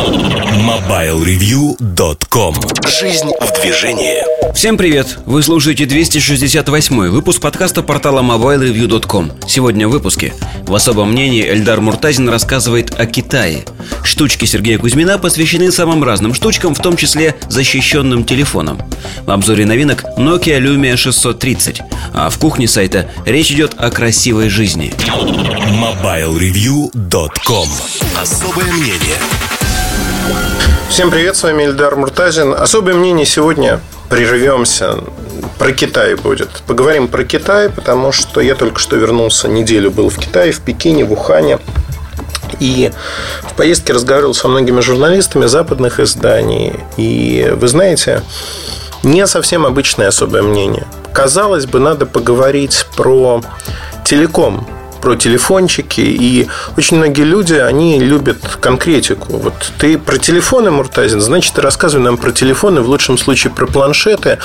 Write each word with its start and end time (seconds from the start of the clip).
MobileReview.com 0.00 2.54
Жизнь 2.88 3.30
в 3.38 3.52
движении. 3.60 4.24
Всем 4.54 4.78
привет! 4.78 5.18
Вы 5.26 5.42
слушаете 5.42 5.84
268 5.84 7.10
выпуск 7.10 7.42
подкаста 7.42 7.82
портала 7.82 8.22
MobileReview.com 8.22 9.32
Сегодня 9.46 9.86
в 9.88 9.90
выпуске. 9.90 10.32
В 10.62 10.74
особом 10.74 11.12
мнении 11.12 11.46
Эльдар 11.46 11.82
Муртазин 11.82 12.30
рассказывает 12.30 12.98
о 12.98 13.04
Китае. 13.04 13.66
Штучки 14.02 14.46
Сергея 14.46 14.78
Кузьмина 14.78 15.18
посвящены 15.18 15.70
самым 15.70 16.02
разным 16.02 16.32
штучкам, 16.32 16.74
в 16.74 16.80
том 16.80 16.96
числе 16.96 17.36
защищенным 17.50 18.24
телефонам. 18.24 18.78
В 19.26 19.30
обзоре 19.30 19.66
новинок 19.66 20.06
Nokia 20.16 20.58
Lumia 20.60 20.96
630 20.96 21.82
А 22.14 22.30
в 22.30 22.38
кухне 22.38 22.66
сайта 22.66 23.06
речь 23.26 23.50
идет 23.50 23.74
о 23.76 23.90
красивой 23.90 24.48
жизни. 24.48 24.94
MobileReview.com 25.68 27.68
Особое 28.18 28.72
мнение 28.72 29.18
Всем 30.90 31.12
привет, 31.12 31.36
с 31.36 31.44
вами 31.44 31.62
Эльдар 31.62 31.94
Муртазин. 31.94 32.52
Особое 32.52 32.94
мнение 32.94 33.24
сегодня 33.24 33.80
прервемся. 34.08 34.98
Про 35.56 35.70
Китай 35.70 36.16
будет. 36.16 36.50
Поговорим 36.66 37.06
про 37.06 37.22
Китай, 37.22 37.70
потому 37.70 38.10
что 38.10 38.40
я 38.40 38.56
только 38.56 38.80
что 38.80 38.96
вернулся, 38.96 39.46
неделю 39.46 39.92
был 39.92 40.10
в 40.10 40.18
Китае, 40.18 40.50
в 40.50 40.60
Пекине, 40.60 41.04
в 41.04 41.12
Ухане. 41.12 41.60
И 42.58 42.90
в 43.44 43.54
поездке 43.54 43.92
разговаривал 43.92 44.34
со 44.34 44.48
многими 44.48 44.80
журналистами 44.80 45.46
западных 45.46 46.00
изданий. 46.00 46.72
И 46.96 47.54
вы 47.54 47.68
знаете, 47.68 48.22
не 49.04 49.24
совсем 49.28 49.66
обычное 49.66 50.08
особое 50.08 50.42
мнение. 50.42 50.88
Казалось 51.12 51.66
бы, 51.66 51.78
надо 51.78 52.04
поговорить 52.04 52.84
про 52.96 53.42
телеком, 54.04 54.66
про 55.00 55.16
телефончики, 55.16 56.00
и 56.00 56.48
очень 56.76 56.98
многие 56.98 57.22
люди, 57.22 57.54
они 57.54 57.98
любят 58.00 58.38
конкретику. 58.60 59.38
Вот 59.38 59.54
ты 59.78 59.98
про 59.98 60.18
телефоны, 60.18 60.70
Муртазин, 60.70 61.20
значит, 61.20 61.54
ты 61.54 61.60
рассказывай 61.60 62.02
нам 62.02 62.16
про 62.16 62.32
телефоны, 62.32 62.80
в 62.80 62.88
лучшем 62.88 63.18
случае 63.18 63.52
про 63.52 63.66
планшеты, 63.66 64.38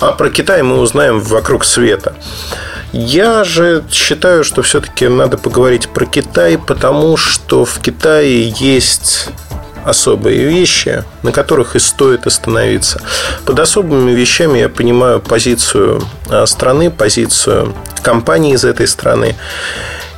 а 0.00 0.12
про 0.12 0.30
Китай 0.30 0.62
мы 0.62 0.78
узнаем 0.78 1.20
вокруг 1.20 1.64
света. 1.64 2.14
Я 2.92 3.44
же 3.44 3.84
считаю, 3.90 4.44
что 4.44 4.62
все-таки 4.62 5.08
надо 5.08 5.36
поговорить 5.36 5.88
про 5.88 6.06
Китай, 6.06 6.56
потому 6.58 7.16
что 7.16 7.64
в 7.64 7.80
Китае 7.80 8.48
есть 8.58 9.28
особые 9.84 10.44
вещи, 10.44 11.04
на 11.22 11.32
которых 11.32 11.76
и 11.76 11.78
стоит 11.78 12.26
остановиться. 12.26 13.00
Под 13.44 13.58
особыми 13.58 14.12
вещами 14.12 14.58
я 14.58 14.68
понимаю 14.68 15.20
позицию 15.20 16.02
а, 16.28 16.46
страны, 16.46 16.90
позицию 16.90 17.74
компании 18.02 18.54
из 18.54 18.64
этой 18.64 18.86
страны 18.86 19.36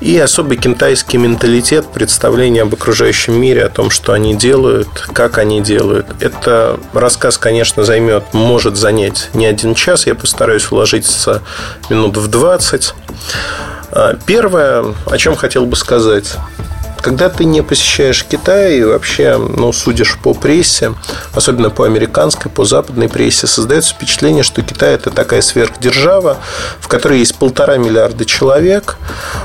и 0.00 0.18
особый 0.18 0.56
китайский 0.56 1.18
менталитет, 1.18 1.86
представление 1.92 2.62
об 2.62 2.74
окружающем 2.74 3.34
мире, 3.34 3.64
о 3.64 3.68
том, 3.68 3.90
что 3.90 4.12
они 4.12 4.34
делают, 4.34 4.88
как 5.12 5.38
они 5.38 5.60
делают. 5.60 6.06
Это 6.20 6.80
рассказ, 6.92 7.36
конечно, 7.38 7.84
займет, 7.84 8.32
может 8.32 8.76
занять 8.76 9.28
не 9.34 9.46
один 9.46 9.74
час. 9.74 10.06
Я 10.06 10.14
постараюсь 10.14 10.70
вложиться 10.70 11.42
минут 11.90 12.16
в 12.16 12.28
20. 12.28 12.94
А, 13.92 14.16
первое, 14.26 14.94
о 15.06 15.18
чем 15.18 15.36
хотел 15.36 15.66
бы 15.66 15.76
сказать. 15.76 16.36
Когда 17.02 17.30
ты 17.30 17.44
не 17.44 17.62
посещаешь 17.62 18.24
Китай 18.24 18.78
и 18.78 18.84
вообще, 18.84 19.38
ну, 19.38 19.72
судишь 19.72 20.18
по 20.22 20.34
прессе, 20.34 20.92
особенно 21.32 21.70
по 21.70 21.84
американской, 21.84 22.50
по 22.50 22.64
западной 22.64 23.08
прессе, 23.08 23.46
создается 23.46 23.94
впечатление, 23.94 24.42
что 24.42 24.62
Китай– 24.62 24.94
это 24.94 25.10
такая 25.10 25.40
сверхдержава, 25.40 26.36
в 26.80 26.88
которой 26.88 27.20
есть 27.20 27.36
полтора 27.36 27.78
миллиарда 27.78 28.24
человек, 28.26 28.96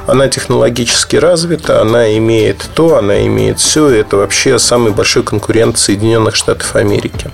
она 0.06 0.28
технологически 0.28 1.16
развита, 1.16 1.81
она 1.81 2.17
имеет 2.17 2.66
то, 2.73 2.97
она 2.97 3.25
имеет 3.25 3.59
все, 3.59 3.90
и 3.90 4.00
это 4.00 4.17
вообще 4.17 4.59
самый 4.59 4.92
большой 4.92 5.23
конкурент 5.23 5.78
Соединенных 5.78 6.36
Штатов 6.36 6.75
Америки. 6.75 7.31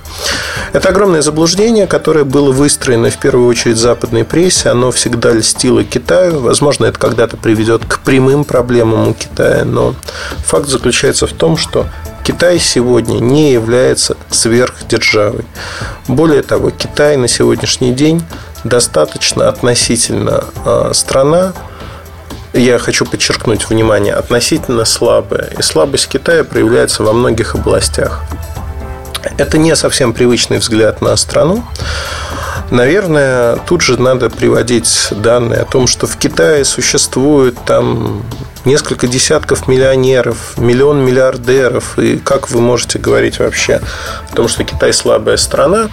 Это 0.72 0.90
огромное 0.90 1.22
заблуждение, 1.22 1.86
которое 1.86 2.24
было 2.24 2.52
выстроено 2.52 3.10
в 3.10 3.18
первую 3.18 3.48
очередь 3.48 3.76
западной 3.76 4.24
прессе, 4.24 4.70
оно 4.70 4.92
всегда 4.92 5.32
льстило 5.32 5.82
Китаю, 5.82 6.40
возможно, 6.40 6.86
это 6.86 6.98
когда-то 6.98 7.36
приведет 7.36 7.84
к 7.84 8.00
прямым 8.00 8.44
проблемам 8.44 9.08
у 9.08 9.14
Китая, 9.14 9.64
но 9.64 9.94
Факт 10.46 10.68
заключается 10.68 11.26
в 11.26 11.32
том, 11.32 11.56
что 11.56 11.86
Китай 12.24 12.58
сегодня 12.58 13.18
не 13.18 13.52
является 13.52 14.16
сверхдержавой. 14.30 15.44
Более 16.08 16.42
того, 16.42 16.70
Китай 16.70 17.16
на 17.16 17.28
сегодняшний 17.28 17.92
день 17.92 18.22
достаточно 18.64 19.48
относительно 19.48 20.44
а, 20.64 20.92
страна, 20.94 21.52
я 22.52 22.78
хочу 22.78 23.06
подчеркнуть 23.06 23.68
внимание, 23.68 24.14
относительно 24.14 24.84
слабая. 24.84 25.50
И 25.58 25.62
слабость 25.62 26.08
Китая 26.08 26.44
проявляется 26.44 27.02
во 27.02 27.12
многих 27.12 27.54
областях. 27.54 28.22
Это 29.38 29.56
не 29.56 29.74
совсем 29.74 30.12
привычный 30.12 30.58
взгляд 30.58 31.00
на 31.00 31.16
страну. 31.16 31.64
Наверное, 32.72 33.56
тут 33.66 33.82
же 33.82 34.00
надо 34.00 34.30
приводить 34.30 35.08
данные 35.10 35.60
о 35.60 35.66
том, 35.66 35.86
что 35.86 36.06
в 36.06 36.16
Китае 36.16 36.64
существует 36.64 37.54
там 37.66 38.22
несколько 38.64 39.06
десятков 39.06 39.68
миллионеров, 39.68 40.56
миллион 40.56 41.04
миллиардеров. 41.04 41.98
И 41.98 42.16
как 42.16 42.48
вы 42.48 42.62
можете 42.62 42.98
говорить 42.98 43.40
вообще 43.40 43.82
о 44.30 44.34
том, 44.34 44.48
что 44.48 44.64
Китай 44.64 44.94
слабая 44.94 45.36
страна, 45.36 45.90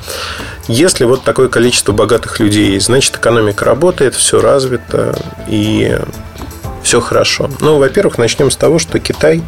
если 0.69 1.03
вот 1.03 1.25
такое 1.25 1.49
количество 1.49 1.91
богатых 1.91 2.39
людей 2.39 2.71
есть? 2.71 2.85
Значит, 2.85 3.17
экономика 3.17 3.65
работает, 3.65 4.15
все 4.15 4.39
развито 4.39 5.19
и 5.49 5.99
все 6.81 7.01
хорошо. 7.01 7.49
Ну, 7.59 7.77
во-первых, 7.77 8.17
начнем 8.17 8.49
с 8.49 8.55
того, 8.55 8.79
что 8.79 8.99
Китай 8.99 9.43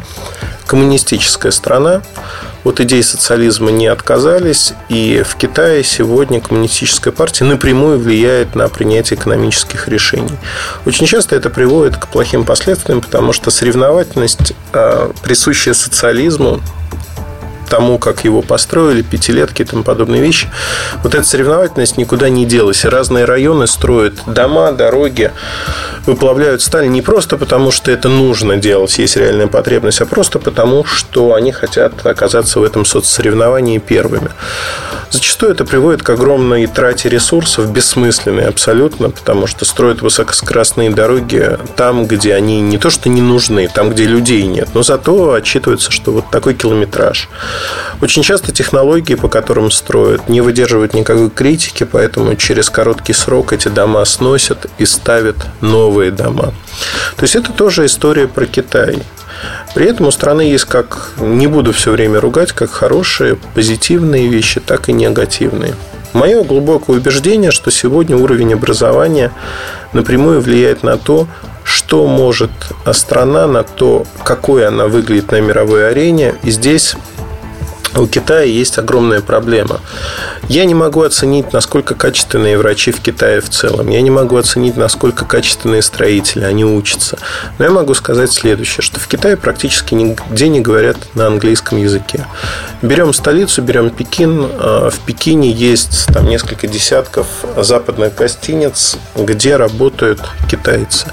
коммунистическая 0.66 1.50
страна, 1.50 2.02
от 2.64 2.80
идей 2.80 3.02
социализма 3.02 3.70
не 3.70 3.86
отказались, 3.86 4.72
и 4.88 5.22
в 5.26 5.34
Китае 5.36 5.82
сегодня 5.82 6.40
коммунистическая 6.40 7.10
партия 7.10 7.44
напрямую 7.44 7.98
влияет 7.98 8.54
на 8.54 8.68
принятие 8.68 9.18
экономических 9.18 9.88
решений. 9.88 10.36
Очень 10.86 11.06
часто 11.06 11.34
это 11.34 11.50
приводит 11.50 11.96
к 11.96 12.08
плохим 12.08 12.44
последствиям, 12.44 13.00
потому 13.00 13.32
что 13.32 13.50
соревновательность, 13.50 14.52
а, 14.72 15.12
присущая 15.22 15.74
социализму, 15.74 16.60
тому, 17.72 17.96
как 17.96 18.22
его 18.22 18.42
построили, 18.42 19.00
пятилетки 19.00 19.62
и 19.62 19.64
тому 19.64 19.82
подобные 19.82 20.20
вещи. 20.20 20.50
Вот 21.02 21.14
эта 21.14 21.24
соревновательность 21.24 21.96
никуда 21.96 22.28
не 22.28 22.44
делась. 22.44 22.84
Разные 22.84 23.24
районы 23.24 23.66
строят 23.66 24.12
дома, 24.26 24.72
дороги, 24.72 25.32
выплавляют 26.04 26.60
сталь 26.60 26.90
не 26.90 27.00
просто 27.00 27.38
потому, 27.38 27.70
что 27.70 27.90
это 27.90 28.10
нужно 28.10 28.58
делать, 28.58 28.98
есть 28.98 29.16
реальная 29.16 29.46
потребность, 29.46 30.02
а 30.02 30.06
просто 30.06 30.38
потому, 30.38 30.84
что 30.84 31.32
они 31.32 31.50
хотят 31.50 32.04
оказаться 32.04 32.60
в 32.60 32.62
этом 32.62 32.84
соцсоревновании 32.84 33.78
первыми. 33.78 34.28
Зачастую 35.10 35.52
это 35.52 35.64
приводит 35.64 36.02
к 36.02 36.10
огромной 36.10 36.66
трате 36.66 37.08
ресурсов, 37.08 37.72
бессмысленной 37.72 38.48
абсолютно, 38.48 39.08
потому 39.08 39.46
что 39.46 39.64
строят 39.64 40.02
высокоскоростные 40.02 40.90
дороги 40.90 41.58
там, 41.76 42.06
где 42.06 42.34
они 42.34 42.60
не 42.60 42.76
то 42.76 42.90
что 42.90 43.08
не 43.08 43.22
нужны, 43.22 43.68
там, 43.74 43.90
где 43.90 44.04
людей 44.04 44.42
нет, 44.42 44.68
но 44.74 44.82
зато 44.82 45.32
отчитывается, 45.32 45.90
что 45.90 46.12
вот 46.12 46.30
такой 46.30 46.54
километраж. 46.54 47.30
Очень 48.00 48.22
часто 48.22 48.52
технологии, 48.52 49.14
по 49.14 49.28
которым 49.28 49.70
строят, 49.70 50.28
не 50.28 50.40
выдерживают 50.40 50.94
никакой 50.94 51.30
критики, 51.30 51.84
поэтому 51.84 52.34
через 52.36 52.70
короткий 52.70 53.12
срок 53.12 53.52
эти 53.52 53.68
дома 53.68 54.04
сносят 54.04 54.66
и 54.78 54.86
ставят 54.86 55.36
новые 55.60 56.10
дома. 56.10 56.52
То 57.16 57.22
есть 57.22 57.36
это 57.36 57.52
тоже 57.52 57.86
история 57.86 58.26
про 58.28 58.46
Китай. 58.46 59.02
При 59.74 59.86
этом 59.86 60.06
у 60.06 60.10
страны 60.10 60.42
есть 60.42 60.66
как, 60.66 61.12
не 61.18 61.46
буду 61.46 61.72
все 61.72 61.90
время 61.92 62.20
ругать, 62.20 62.52
как 62.52 62.70
хорошие, 62.70 63.36
позитивные 63.54 64.28
вещи, 64.28 64.60
так 64.60 64.88
и 64.88 64.92
негативные. 64.92 65.74
Мое 66.12 66.44
глубокое 66.44 66.98
убеждение, 66.98 67.50
что 67.50 67.70
сегодня 67.70 68.16
уровень 68.16 68.52
образования 68.52 69.32
напрямую 69.92 70.40
влияет 70.40 70.82
на 70.82 70.98
то, 70.98 71.26
что 71.64 72.06
может 72.06 72.50
страна, 72.92 73.46
на 73.46 73.62
то, 73.62 74.04
какой 74.24 74.66
она 74.66 74.86
выглядит 74.88 75.30
на 75.30 75.40
мировой 75.40 75.88
арене. 75.88 76.34
И 76.42 76.50
здесь 76.50 76.96
у 77.94 78.06
Китая 78.06 78.44
есть 78.44 78.78
огромная 78.78 79.20
проблема. 79.20 79.80
Я 80.48 80.64
не 80.64 80.74
могу 80.74 81.02
оценить, 81.02 81.52
насколько 81.52 81.94
качественные 81.94 82.58
врачи 82.58 82.90
в 82.90 83.00
Китае 83.00 83.40
в 83.40 83.50
целом. 83.50 83.88
Я 83.88 84.00
не 84.00 84.10
могу 84.10 84.36
оценить, 84.36 84.76
насколько 84.76 85.24
качественные 85.24 85.82
строители, 85.82 86.44
они 86.44 86.64
учатся. 86.64 87.18
Но 87.58 87.64
я 87.64 87.70
могу 87.70 87.94
сказать 87.94 88.32
следующее, 88.32 88.82
что 88.82 88.98
в 88.98 89.06
Китае 89.06 89.36
практически 89.36 89.94
нигде 89.94 90.48
не 90.48 90.60
говорят 90.60 90.96
на 91.14 91.26
английском 91.26 91.78
языке. 91.78 92.26
Берем 92.80 93.12
столицу, 93.12 93.62
берем 93.62 93.90
Пекин. 93.90 94.48
А, 94.58 94.90
в 94.90 94.98
Пекине 95.00 95.50
есть 95.50 96.06
там 96.06 96.26
несколько 96.26 96.66
десятков 96.66 97.26
западных 97.56 98.14
гостиниц, 98.14 98.96
где 99.16 99.56
работают 99.56 100.20
китайцы. 100.50 101.08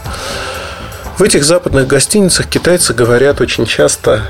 В 1.17 1.23
этих 1.23 1.43
западных 1.43 1.85
гостиницах 1.87 2.47
китайцы 2.47 2.93
говорят 2.93 3.41
очень 3.41 3.65
часто 3.65 4.23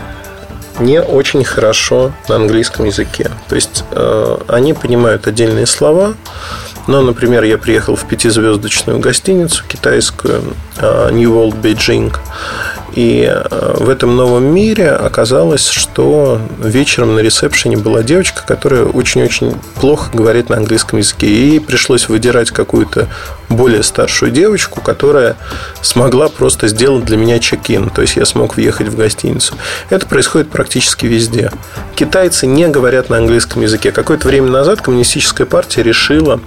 не 0.79 1.01
очень 1.01 1.43
хорошо 1.43 2.11
на 2.27 2.35
английском 2.35 2.85
языке. 2.85 3.31
То 3.47 3.55
есть 3.55 3.83
э, 3.91 4.37
они 4.47 4.73
понимают 4.73 5.27
отдельные 5.27 5.65
слова, 5.65 6.15
но, 6.87 7.01
например, 7.01 7.43
я 7.43 7.57
приехал 7.57 7.95
в 7.95 8.07
пятизвездочную 8.07 8.99
гостиницу 8.99 9.63
китайскую 9.67 10.41
э, 10.77 11.09
New 11.11 11.31
World 11.31 11.61
Beijing, 11.61 12.15
И 12.95 13.31
э, 13.31 13.75
в 13.79 13.89
этом 13.89 14.15
новом 14.15 14.45
мире 14.45 14.89
оказалось, 14.91 15.67
что 15.67 16.41
вечером 16.57 17.13
на 17.15 17.19
ресепшене 17.19 17.77
была 17.77 18.01
девочка, 18.01 18.41
которая 18.43 18.85
очень-очень 18.85 19.53
плохо 19.79 20.09
говорит 20.11 20.49
на 20.49 20.57
английском 20.57 20.97
языке. 20.97 21.27
И 21.27 21.49
ей 21.51 21.61
пришлось 21.61 22.09
выдирать 22.09 22.49
какую-то 22.49 23.07
более 23.49 23.83
старшую 23.83 24.31
девочку, 24.31 24.81
которая 24.81 25.35
смогла 25.81 26.29
просто 26.29 26.67
сделать 26.67 27.05
для 27.05 27.17
меня 27.17 27.39
чек-ин. 27.39 27.89
То 27.89 28.01
есть 28.01 28.15
я 28.15 28.25
смог 28.25 28.55
въехать 28.55 28.87
в 28.87 28.95
гостиницу. 28.95 29.55
Это 29.89 30.05
происходит 30.05 30.49
практически 30.49 31.05
везде. 31.05 31.51
Китайцы 31.95 32.45
не 32.45 32.67
говорят 32.67 33.09
на 33.09 33.17
английском 33.17 33.61
языке. 33.61 33.91
Какое-то 33.91 34.27
время 34.27 34.49
назад 34.49 34.81
коммунистическая 34.81 35.45
партия 35.45 35.83
решила, 35.83 36.39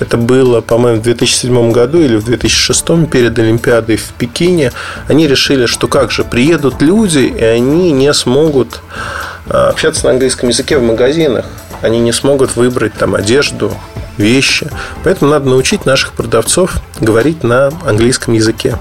это 0.00 0.16
было, 0.16 0.60
по-моему, 0.60 1.00
в 1.00 1.02
2007 1.02 1.72
году 1.72 2.00
или 2.00 2.16
в 2.16 2.24
2006 2.24 3.08
перед 3.10 3.38
Олимпиадой 3.38 3.96
в 3.96 4.12
Пекине, 4.18 4.72
они 5.08 5.26
решили, 5.26 5.66
что 5.66 5.88
как 5.88 6.10
же, 6.10 6.24
приедут 6.24 6.82
люди, 6.82 7.20
и 7.20 7.42
они 7.42 7.92
не 7.92 8.12
смогут 8.12 8.80
а, 9.48 9.68
общаться 9.70 10.04
на 10.04 10.12
английском 10.12 10.48
языке 10.48 10.78
в 10.78 10.82
магазинах. 10.82 11.46
Они 11.82 12.00
не 12.00 12.12
смогут 12.12 12.56
выбрать 12.56 12.94
там 12.94 13.14
одежду, 13.14 13.74
вещи. 14.16 14.70
Поэтому 15.02 15.30
надо 15.30 15.48
научить 15.48 15.86
наших 15.86 16.12
продавцов 16.12 16.76
говорить 17.00 17.42
на 17.42 17.70
английском 17.86 18.34
языке. 18.34 18.78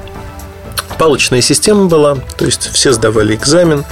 Палочная 0.97 1.41
система 1.41 1.85
была, 1.85 2.15
то 2.37 2.45
есть 2.45 2.69
все 2.71 2.93
сдавали 2.93 3.35
экзамен, 3.35 3.83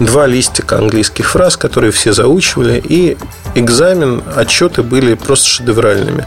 два 0.00 0.26
листика 0.26 0.78
английских 0.78 1.30
фраз, 1.30 1.56
которые 1.56 1.92
все 1.92 2.12
заучивали, 2.12 2.82
и 2.82 3.16
экзамен, 3.54 4.22
отчеты 4.34 4.82
были 4.82 5.14
просто 5.14 5.46
шедевральными. 5.46 6.24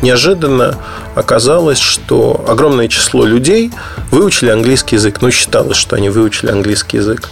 Неожиданно 0.00 0.78
оказалось, 1.14 1.78
что 1.80 2.44
огромное 2.48 2.88
число 2.88 3.24
людей 3.24 3.72
выучили 4.10 4.50
английский 4.50 4.96
язык, 4.96 5.18
ну, 5.20 5.30
считалось, 5.30 5.76
что 5.76 5.96
они 5.96 6.08
выучили 6.08 6.50
английский 6.50 6.98
язык. 6.98 7.28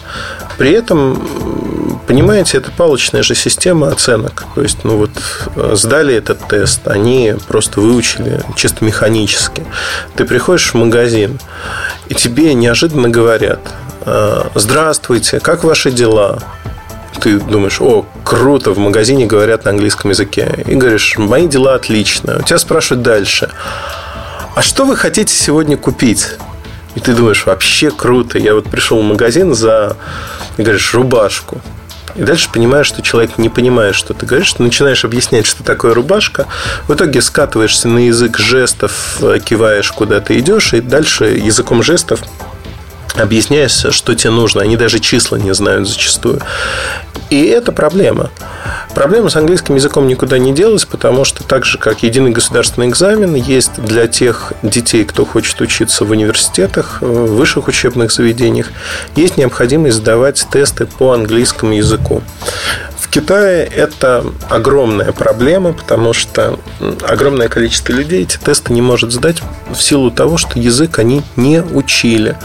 При 0.59 0.73
этом, 0.73 1.23
понимаете, 2.13 2.59
это 2.59 2.71
палочная 2.71 3.23
же 3.23 3.35
система 3.35 3.89
оценок. 3.89 4.45
То 4.55 4.61
есть, 4.61 4.85
ну 4.85 4.99
вот, 4.99 5.11
э, 5.57 5.73
сдали 5.77 6.15
этот 6.15 6.47
тест, 6.47 6.87
они 6.87 7.35
просто 7.49 7.81
выучили 7.81 8.43
чисто 8.55 8.85
механически. 8.85 9.65
Ты 10.15 10.27
приходишь 10.27 10.75
в 10.75 10.77
магазин, 10.77 11.39
и 12.11 12.15
тебе 12.15 12.53
неожиданно 12.53 13.09
говорят, 13.09 13.61
«Э, 14.05 14.43
здравствуйте, 14.55 15.41
как 15.41 15.65
ваши 15.65 15.91
дела? 15.91 16.39
Ты 17.19 17.41
думаешь, 17.41 17.81
о, 17.81 18.05
круто, 18.25 18.73
в 18.73 18.79
магазине 18.79 19.25
говорят 19.25 19.65
на 19.65 19.71
английском 19.71 20.11
языке. 20.11 20.65
И 20.67 20.75
говоришь, 20.75 21.17
мои 21.17 21.49
дела 21.49 21.77
отлично. 21.77 22.41
У 22.41 22.43
тебя 22.43 22.59
спрашивают 22.59 23.03
дальше, 23.03 23.49
а 24.55 24.61
что 24.61 24.85
вы 24.85 24.97
хотите 24.97 25.33
сегодня 25.33 25.79
купить? 25.79 26.37
И 26.95 27.01
ты 27.01 27.15
думаешь, 27.15 27.47
вообще 27.47 27.91
круто. 27.91 28.39
Я 28.39 28.55
вот 28.55 28.69
пришел 28.69 29.01
в 29.01 29.03
магазин 29.03 29.55
за, 29.55 29.97
говоришь, 30.59 30.93
рубашку. 30.93 31.63
И 32.15 32.23
дальше 32.23 32.51
понимаешь, 32.53 32.87
что 32.87 33.01
человек 33.01 33.39
не 33.39 33.49
понимает, 33.49 33.95
что 33.95 34.13
ты 34.13 34.27
говоришь, 34.27 34.53
ты 34.53 34.63
начинаешь 34.63 35.05
объяснять, 35.05 35.47
что 35.47 35.65
такое 35.65 35.95
рубашка. 35.95 36.47
В 36.87 36.95
итоге 36.95 37.23
скатываешься 37.23 37.89
на 37.89 38.07
язык 38.07 38.39
жестов, 38.39 39.19
киваешь, 39.45 39.91
куда 39.93 40.21
ты 40.21 40.39
идешь, 40.39 40.75
и 40.75 40.81
дальше 40.81 41.25
языком 41.25 41.83
жестов 41.83 42.21
объясняешь, 43.15 43.87
что 43.91 44.15
тебе 44.15 44.31
нужно. 44.31 44.63
Они 44.63 44.77
даже 44.77 44.99
числа 44.99 45.37
не 45.37 45.55
знают 45.55 45.89
зачастую. 45.89 46.41
И 47.31 47.47
это 47.47 47.73
проблема. 47.73 48.31
Проблема 48.95 49.31
с 49.31 49.37
английским 49.37 49.75
языком 49.75 50.07
никуда 50.07 50.39
не 50.39 50.53
делась, 50.53 50.85
потому 50.85 51.25
что 51.25 51.43
так 51.45 51.65
же, 51.65 51.79
как 51.79 52.03
единый 52.03 52.31
государственный 52.31 52.89
экзамен, 52.89 53.35
есть 53.35 53.83
для 53.83 54.07
тех 54.07 54.53
детей, 54.63 55.05
кто 55.05 55.25
хочет 55.25 55.61
учиться 55.61 56.05
в 56.05 56.11
университетах, 56.11 56.99
в 57.01 57.37
высших 57.37 57.69
учебных 57.69 58.13
заведениях, 58.13 58.69
есть 59.17 59.39
необходимость 59.39 59.97
сдавать 59.97 60.47
тесты 60.51 60.85
по 60.85 61.13
английскому 61.13 61.73
языку. 61.73 62.23
Китае 63.09 63.65
это 63.65 64.25
огромная 64.49 65.13
проблема, 65.13 65.73
потому 65.73 66.13
что 66.13 66.59
огромное 67.07 67.49
количество 67.49 67.93
людей 67.93 68.23
эти 68.23 68.37
тесты 68.37 68.73
не 68.73 68.83
может 68.83 69.13
сдать 69.13 69.43
в 69.71 69.81
силу 69.81 70.11
того, 70.11 70.37
что 70.37 70.59
язык 70.59 70.99
они 70.99 71.23
не 71.37 71.63
учили. 71.63 72.37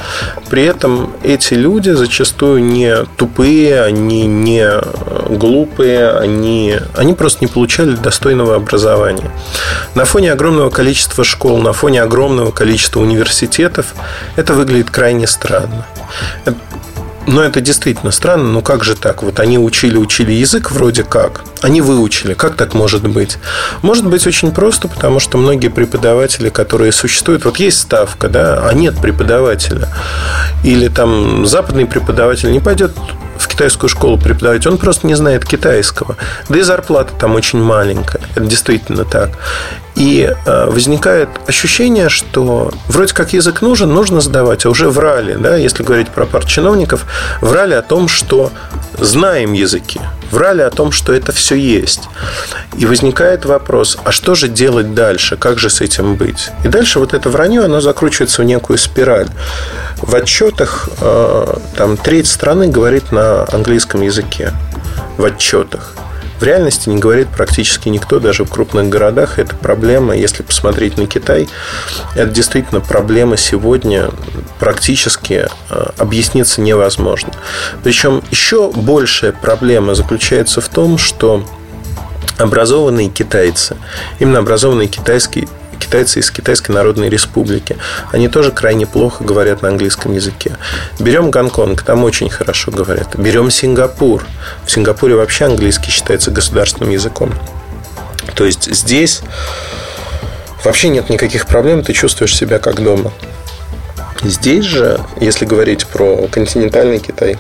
При 0.50 0.64
этом 0.64 1.14
эти 1.24 1.54
люди 1.54 1.92
зачастую 1.92 2.64
не 2.64 3.06
тупые, 3.18 3.84
они 3.84 4.26
не 4.26 4.70
глупые, 5.30 6.12
они, 6.12 6.78
они 6.96 7.14
просто 7.14 7.40
не 7.42 7.48
получали 7.48 7.96
достойного 7.96 8.56
образования. 8.56 9.32
На 9.96 10.06
фоне 10.06 10.32
огромного 10.32 10.70
количества 10.70 11.24
школ, 11.24 11.58
на 11.60 11.74
фоне 11.74 12.02
огромного 12.02 12.52
количества 12.52 13.00
университетов 13.00 13.94
это 14.36 14.54
выглядит 14.54 14.92
крайне 14.92 15.28
странно. 15.28 15.86
Но 17.28 17.44
это 17.44 17.60
действительно 17.60 18.12
странно. 18.12 18.46
Ну 18.46 18.62
как 18.62 18.86
же 18.86 18.96
так? 18.96 19.22
Вот 19.22 19.40
они 19.42 19.60
учили, 19.60 19.98
учили 19.98 20.32
язык 20.32 20.72
вроде 20.72 21.04
как. 21.04 21.44
Они 21.62 21.82
выучили. 21.82 22.34
Как 22.34 22.56
так 22.56 22.74
может 22.74 23.08
быть? 23.08 23.38
Может 23.82 24.08
быть 24.08 24.26
очень 24.26 24.52
просто, 24.52 24.88
потому 24.88 25.20
что 25.20 25.38
многие 25.38 25.68
преподаватели, 25.68 26.48
которые 26.50 26.94
существуют, 26.94 27.44
вот 27.44 27.58
есть 27.58 27.80
ставка, 27.82 28.30
да, 28.30 28.66
а 28.66 28.74
нет 28.74 28.98
преподавателя. 29.02 29.90
Или 30.64 30.88
там 30.88 31.46
западный 31.46 31.86
преподаватель 31.86 32.52
не 32.52 32.62
пойдет 32.62 32.94
в 33.42 33.48
китайскую 33.48 33.90
школу 33.90 34.18
преподавать, 34.18 34.66
он 34.68 34.78
просто 34.78 35.08
не 35.08 35.16
знает 35.16 35.46
китайского. 35.46 36.18
Да 36.50 36.60
и 36.60 36.62
зарплата 36.62 37.14
там 37.20 37.36
очень 37.36 37.62
маленькая. 37.62 38.22
Это 38.36 38.46
действительно 38.46 39.06
так. 39.06 39.32
И 39.96 40.32
э, 40.46 40.66
возникает 40.70 41.30
ощущение, 41.48 42.10
что 42.10 42.72
вроде 42.88 43.14
как 43.16 43.34
язык 43.34 43.62
нужен, 43.62 43.92
нужно 43.92 44.22
сдавать, 44.22 44.66
а 44.66 44.70
уже 44.70 44.90
врали, 44.90 45.34
да, 45.34 45.56
если 45.56 45.82
говорить 45.82 46.10
про 46.10 46.28
пар 46.28 46.46
чиновников, 46.46 47.06
врали 47.42 47.74
о 47.74 47.82
том, 47.82 48.08
что 48.08 48.52
знаем 49.00 49.54
языки, 49.54 50.00
врали 50.30 50.62
о 50.62 50.70
том, 50.70 50.92
что 50.92 51.14
это 51.14 51.32
все 51.32 51.56
есть. 51.56 52.10
И 52.78 52.86
возникает 52.86 53.46
вопрос, 53.46 53.98
а 54.04 54.12
что 54.12 54.36
же 54.36 54.48
делать 54.48 54.94
дальше, 54.94 55.36
как 55.36 55.58
же 55.58 55.72
с 55.72 55.82
этим 55.82 56.16
быть? 56.16 56.52
И 56.64 56.68
дальше 56.68 57.00
вот 57.00 57.16
это 57.16 57.30
вранье, 57.32 57.64
оно 57.64 57.82
закручивается 57.82 58.44
в 58.44 58.46
некую 58.46 58.78
спираль. 58.78 59.30
В 60.02 60.14
отчетах 60.16 60.90
э, 61.02 61.58
там 61.76 61.98
треть 61.98 62.28
страны 62.28 62.68
говорит 62.68 63.12
на 63.12 63.46
английском 63.52 64.02
языке. 64.02 64.54
В 65.18 65.26
отчетах. 65.26 65.96
В 66.40 66.44
реальности 66.44 66.88
не 66.88 67.00
говорит 67.00 67.30
практически 67.30 67.90
никто, 67.90 68.20
даже 68.20 68.46
в 68.46 68.50
крупных 68.50 68.90
городах. 68.90 69.40
Это 69.40 69.56
проблема, 69.56 70.16
если 70.16 70.44
посмотреть 70.44 70.98
на 70.98 71.08
Китай, 71.08 71.50
это 72.16 72.30
действительно 72.30 72.80
проблема 72.80 73.38
сегодня 73.38 74.12
практически 74.60 75.48
э, 75.70 75.86
объясниться 75.98 76.62
невозможно. 76.62 77.34
Причем 77.84 78.22
еще 78.30 78.72
большая 78.72 79.32
проблема 79.32 79.96
заключается 79.96 80.62
в 80.62 80.70
том, 80.70 81.00
что 81.00 81.44
образованные 82.38 83.10
китайцы, 83.10 83.76
именно 84.20 84.40
образованные 84.40 84.88
китайские 84.88 85.48
китайцы 85.78 86.20
из 86.20 86.32
Китайской 86.32 86.72
Народной 86.72 87.10
Республики. 87.10 87.78
Они 88.12 88.28
тоже 88.28 88.52
крайне 88.52 88.86
плохо 88.86 89.24
говорят 89.24 89.62
на 89.62 89.70
английском 89.70 90.14
языке. 90.14 90.58
Берем 91.00 91.32
Гонконг, 91.32 91.82
там 91.84 92.04
очень 92.04 92.30
хорошо 92.30 92.72
говорят. 92.72 93.16
Берем 93.16 93.50
Сингапур. 93.52 94.26
В 94.66 94.72
Сингапуре 94.72 95.16
вообще 95.16 95.46
английский 95.46 95.92
считается 95.92 96.32
государственным 96.32 96.92
языком. 96.92 97.34
То 98.36 98.46
есть 98.46 98.74
здесь 98.74 99.22
вообще 100.64 100.90
нет 100.90 101.10
никаких 101.10 101.48
проблем, 101.48 101.84
ты 101.84 101.94
чувствуешь 101.94 102.36
себя 102.36 102.60
как 102.60 102.84
дома. 102.84 103.12
Здесь 104.24 104.66
же, 104.66 105.00
если 105.20 105.46
говорить 105.46 105.86
про 105.86 106.28
континентальный 106.28 107.00
Китай, 107.00 107.38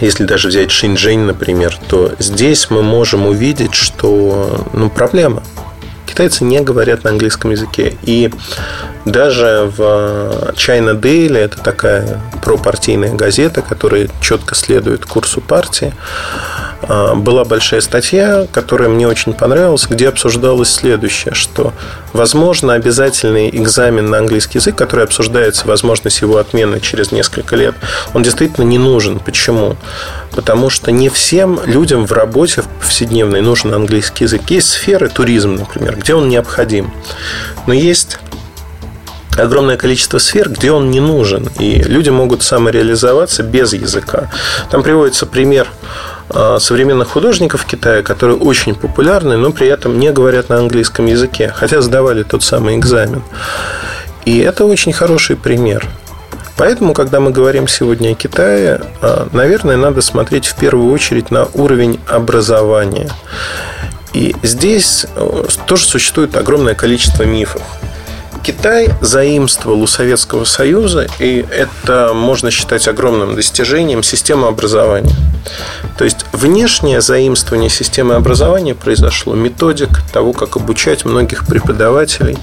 если 0.00 0.24
даже 0.24 0.48
взять 0.48 0.70
Шинчжэнь, 0.70 1.20
например, 1.20 1.78
то 1.88 2.12
здесь 2.18 2.68
мы 2.70 2.82
можем 2.82 3.26
увидеть, 3.26 3.74
что 3.74 4.66
ну, 4.72 4.90
проблема– 4.90 5.42
китайцы 6.16 6.44
не 6.44 6.62
говорят 6.62 7.04
на 7.04 7.10
английском 7.10 7.50
языке. 7.50 7.94
И 8.02 8.30
даже 9.04 9.70
в 9.76 10.52
China 10.54 10.98
Daily, 10.98 11.36
это 11.36 11.58
такая 11.58 12.22
пропартийная 12.42 13.12
газета, 13.12 13.60
которая 13.60 14.08
четко 14.22 14.54
следует 14.54 15.04
курсу 15.04 15.42
партии, 15.42 15.92
была 16.82 17.44
большая 17.44 17.80
статья, 17.80 18.46
которая 18.52 18.88
мне 18.88 19.08
очень 19.08 19.32
понравилась, 19.32 19.86
где 19.88 20.08
обсуждалось 20.08 20.70
следующее, 20.72 21.34
что, 21.34 21.72
возможно, 22.12 22.74
обязательный 22.74 23.48
экзамен 23.50 24.10
на 24.10 24.18
английский 24.18 24.58
язык, 24.58 24.76
который 24.76 25.04
обсуждается, 25.04 25.66
возможность 25.66 26.20
его 26.20 26.36
отмены 26.36 26.80
через 26.80 27.12
несколько 27.12 27.56
лет, 27.56 27.74
он 28.14 28.22
действительно 28.22 28.64
не 28.64 28.78
нужен. 28.78 29.18
Почему? 29.18 29.76
Потому 30.32 30.70
что 30.70 30.92
не 30.92 31.08
всем 31.08 31.60
людям 31.64 32.06
в 32.06 32.12
работе 32.12 32.62
в 32.62 32.68
повседневной 32.80 33.40
нужен 33.40 33.72
английский 33.72 34.24
язык. 34.24 34.42
Есть 34.48 34.68
сферы, 34.68 35.08
туризм, 35.08 35.56
например, 35.56 35.96
где 35.96 36.14
он 36.14 36.28
необходим. 36.28 36.92
Но 37.66 37.72
есть 37.72 38.18
огромное 39.36 39.76
количество 39.76 40.18
сфер, 40.18 40.48
где 40.50 40.72
он 40.72 40.90
не 40.90 41.00
нужен. 41.00 41.48
И 41.58 41.82
люди 41.82 42.10
могут 42.10 42.42
самореализоваться 42.42 43.42
без 43.42 43.72
языка. 43.72 44.30
Там 44.70 44.82
приводится 44.82 45.26
пример 45.26 45.68
а, 45.68 46.15
современных 46.58 47.08
художников 47.08 47.64
Китая, 47.64 48.02
которые 48.02 48.36
очень 48.38 48.74
популярны, 48.74 49.36
но 49.36 49.52
при 49.52 49.68
этом 49.68 49.98
не 49.98 50.12
говорят 50.12 50.48
на 50.48 50.58
английском 50.58 51.06
языке, 51.06 51.52
хотя 51.54 51.80
сдавали 51.80 52.22
тот 52.22 52.42
самый 52.42 52.76
экзамен. 52.76 53.22
И 54.24 54.38
это 54.38 54.64
очень 54.64 54.92
хороший 54.92 55.36
пример. 55.36 55.86
Поэтому, 56.56 56.94
когда 56.94 57.20
мы 57.20 57.30
говорим 57.30 57.68
сегодня 57.68 58.12
о 58.12 58.14
Китае, 58.14 58.80
а, 59.02 59.28
наверное, 59.32 59.76
надо 59.76 60.00
смотреть 60.00 60.46
в 60.46 60.56
первую 60.56 60.92
очередь 60.92 61.30
на 61.30 61.46
уровень 61.54 62.00
образования. 62.08 63.10
И 64.14 64.34
здесь 64.42 65.04
э, 65.14 65.44
тоже 65.66 65.84
существует 65.84 66.34
огромное 66.36 66.74
количество 66.74 67.24
мифов. 67.24 67.60
Китай 68.46 68.90
заимствовал 69.00 69.82
у 69.82 69.88
Советского 69.88 70.44
Союза, 70.44 71.08
и 71.18 71.44
это 71.50 72.12
можно 72.14 72.52
считать 72.52 72.86
огромным 72.86 73.34
достижением, 73.34 74.04
системы 74.04 74.46
образования. 74.46 75.16
То 75.98 76.04
есть 76.04 76.24
внешнее 76.30 77.00
заимствование 77.00 77.68
системы 77.68 78.14
образования 78.14 78.76
произошло, 78.76 79.34
методик 79.34 80.00
того, 80.12 80.32
как 80.32 80.54
обучать 80.54 81.04
многих 81.04 81.44
преподавателей. 81.44 82.38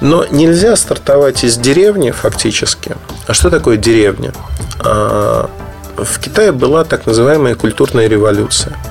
Но 0.00 0.26
нельзя 0.28 0.74
стартовать 0.74 1.44
из 1.44 1.56
деревни 1.56 2.10
фактически. 2.10 2.96
А 3.28 3.32
что 3.32 3.48
такое 3.48 3.76
деревня? 3.76 4.32
А, 4.80 5.48
в 5.96 6.18
Китае 6.18 6.50
была 6.50 6.82
так 6.82 7.06
называемая 7.06 7.54
культурная 7.54 8.08
революция– 8.08 8.76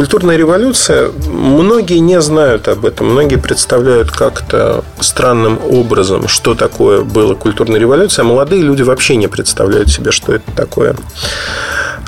Культурная 0.00 0.38
революция, 0.38 1.10
многие 1.26 1.98
не 1.98 2.22
знают 2.22 2.68
об 2.68 2.86
этом, 2.86 3.08
многие 3.08 3.36
представляют 3.36 4.10
как-то 4.10 4.82
странным 4.98 5.58
образом, 5.62 6.26
что 6.26 6.54
такое 6.54 7.02
была 7.02 7.34
культурная 7.34 7.78
революция, 7.78 8.22
а 8.22 8.26
молодые 8.26 8.62
люди 8.62 8.80
вообще 8.80 9.16
не 9.16 9.26
представляют 9.26 9.90
себе, 9.90 10.10
что 10.10 10.32
это 10.32 10.50
такое. 10.56 10.96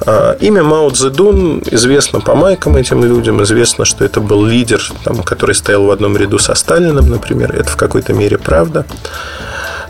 А, 0.07 0.39
имя 0.41 0.63
Мао 0.63 0.89
Цзэдун 0.89 1.65
известно 1.71 2.21
по 2.21 2.35
майкам 2.35 2.77
этим 2.77 3.05
людям, 3.05 3.43
известно, 3.43 3.85
что 3.85 4.07
это 4.07 4.23
был 4.23 4.43
лидер, 4.43 4.83
там, 5.05 5.23
который 5.23 5.55
стоял 5.55 5.85
в 5.85 5.91
одном 5.91 6.17
ряду 6.17 6.39
со 6.39 6.55
Сталиным, 6.55 7.11
например. 7.11 7.55
Это 7.55 7.69
в 7.69 7.77
какой-то 7.77 8.15
мере 8.15 8.39
правда. 8.39 8.87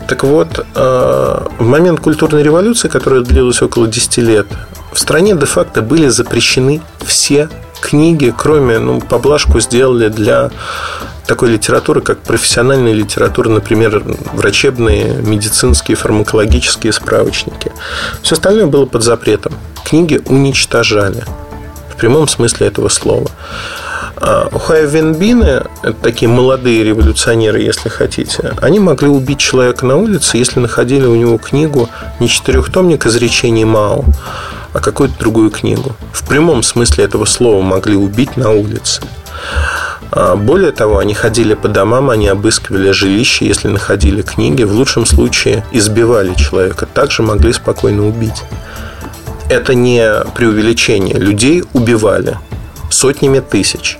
Так 0.09 0.25
вот, 0.25 0.65
а, 0.75 1.47
в 1.57 1.65
момент 1.65 2.01
культурной 2.01 2.43
революции, 2.43 2.89
которая 2.89 3.21
длилась 3.21 3.61
около 3.61 3.87
10 3.87 4.17
лет, 4.17 4.47
в 4.93 4.99
стране 4.99 5.35
де-факто 5.35 5.81
были 5.81 6.07
запрещены 6.07 6.81
все 7.05 7.49
книги, 7.81 8.33
кроме, 8.35 8.79
ну, 8.79 9.01
поблажку 9.01 9.59
сделали 9.59 10.07
для 10.07 10.51
такой 11.27 11.49
литературы, 11.49 12.01
как 12.01 12.19
профессиональная 12.19 12.93
литература, 12.93 13.49
например, 13.49 14.03
врачебные, 14.33 15.15
медицинские, 15.15 15.95
фармакологические 15.95 16.93
справочники. 16.93 17.71
Все 18.21 18.35
остальное 18.35 18.67
было 18.67 18.85
под 18.85 19.03
запретом. 19.03 19.53
Книги 19.83 20.21
уничтожали. 20.25 21.23
В 21.89 21.97
прямом 21.97 22.27
смысле 22.27 22.67
этого 22.67 22.89
слова. 22.89 23.29
А 24.15 24.47
Ухай 24.53 24.85
Венбины, 24.85 25.63
это 25.81 25.93
такие 26.01 26.29
молодые 26.29 26.83
революционеры, 26.83 27.59
если 27.59 27.89
хотите, 27.89 28.53
они 28.61 28.79
могли 28.79 29.09
убить 29.09 29.39
человека 29.39 29.85
на 29.85 29.97
улице, 29.97 30.37
если 30.37 30.59
находили 30.59 31.05
у 31.05 31.15
него 31.15 31.37
книгу 31.37 31.89
не 32.19 32.29
четырехтомник 32.29 33.05
изречений 33.05 33.65
Мао, 33.65 34.05
а 34.73 34.79
какую-то 34.79 35.17
другую 35.19 35.51
книгу. 35.51 35.95
В 36.11 36.27
прямом 36.27 36.63
смысле 36.63 37.05
этого 37.05 37.25
слова 37.25 37.61
могли 37.61 37.95
убить 37.95 38.37
на 38.37 38.51
улице. 38.51 39.01
А 40.11 40.35
более 40.35 40.71
того, 40.71 40.99
они 40.99 41.13
ходили 41.13 41.53
по 41.53 41.67
домам, 41.67 42.09
они 42.09 42.27
обыскивали 42.27 42.91
жилище, 42.91 43.47
если 43.47 43.67
находили 43.67 44.21
книги, 44.21 44.63
в 44.63 44.73
лучшем 44.73 45.05
случае 45.05 45.65
избивали 45.71 46.33
человека, 46.35 46.85
также 46.85 47.23
могли 47.23 47.51
спокойно 47.53 48.07
убить. 48.07 48.43
Это 49.49 49.73
не 49.73 50.07
преувеличение. 50.35 51.15
Людей 51.15 51.63
убивали 51.73 52.37
сотнями 52.89 53.39
тысяч. 53.39 53.97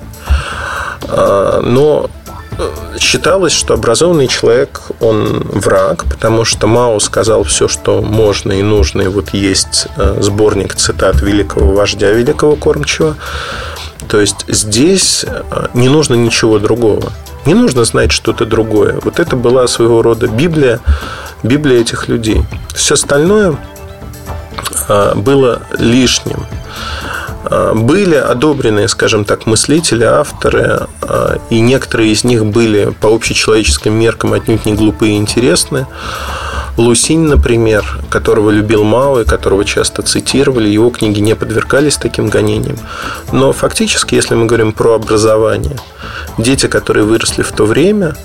А, 1.08 1.62
но 1.62 2.10
считалось, 3.00 3.54
что 3.54 3.74
образованный 3.74 4.28
человек, 4.28 4.82
он 5.00 5.40
враг, 5.40 6.06
потому 6.06 6.46
что 6.46 6.68
Мао 6.68 7.00
сказал 7.00 7.44
все, 7.44 7.68
что 7.68 8.02
можно 8.02 8.52
и 8.52 8.62
нужно. 8.62 9.02
И 9.02 9.08
вот 9.08 9.34
есть 9.34 9.88
э, 9.98 10.18
сборник 10.22 10.76
цитат 10.76 11.22
великого 11.22 11.74
вождя, 11.74 12.12
великого 12.12 12.56
кормчего. 12.56 13.16
То 14.08 14.20
есть 14.20 14.46
здесь 14.48 15.26
э, 15.28 15.68
не 15.74 15.90
нужно 15.90 16.16
ничего 16.16 16.60
другого. 16.60 17.12
Не 17.46 17.54
нужно 17.54 17.84
знать 17.84 18.12
что-то 18.12 18.46
другое. 18.46 19.00
Вот 19.02 19.20
это 19.20 19.36
была 19.36 19.68
своего 19.68 20.02
рода 20.02 20.28
Библия, 20.28 20.80
Библия 21.42 21.82
этих 21.82 22.08
людей. 22.08 22.44
Все 22.74 22.94
остальное 22.94 23.58
э, 24.88 25.14
было 25.16 25.62
лишним. 25.78 26.46
А, 27.46 27.74
были 27.74 28.16
одобренные, 28.16 28.88
скажем 28.88 29.26
так, 29.26 29.46
мыслители, 29.46 30.04
авторы, 30.04 30.88
а, 31.02 31.38
и 31.50 31.60
некоторые 31.60 32.12
из 32.12 32.24
них 32.24 32.46
были 32.46 32.94
по 33.00 33.14
общечеловеческим 33.14 33.94
меркам 33.94 34.34
отнюдь 34.34 34.66
не 34.66 34.74
глупые 34.74 35.14
и 35.14 35.18
интересные. 35.18 35.88
Лусинь, 36.76 37.28
например, 37.28 38.00
которого 38.10 38.50
любил 38.50 38.84
Мао 38.84 39.22
и 39.22 39.26
которого 39.26 39.64
часто 39.64 40.02
цитировали, 40.02 40.68
его 40.68 40.90
книги 40.90 41.20
не 41.20 41.36
подвергались 41.36 41.98
таким 41.98 42.30
гонениям. 42.30 42.78
Но 43.32 43.54
фактически, 43.54 44.16
если 44.16 44.34
мы 44.34 44.48
говорим 44.48 44.74
про 44.74 44.96
образование, 44.96 45.78
дети, 46.40 46.66
которые 46.66 47.06
выросли 47.06 47.44
в 47.44 47.52
то 47.52 47.66
время, 47.66 48.16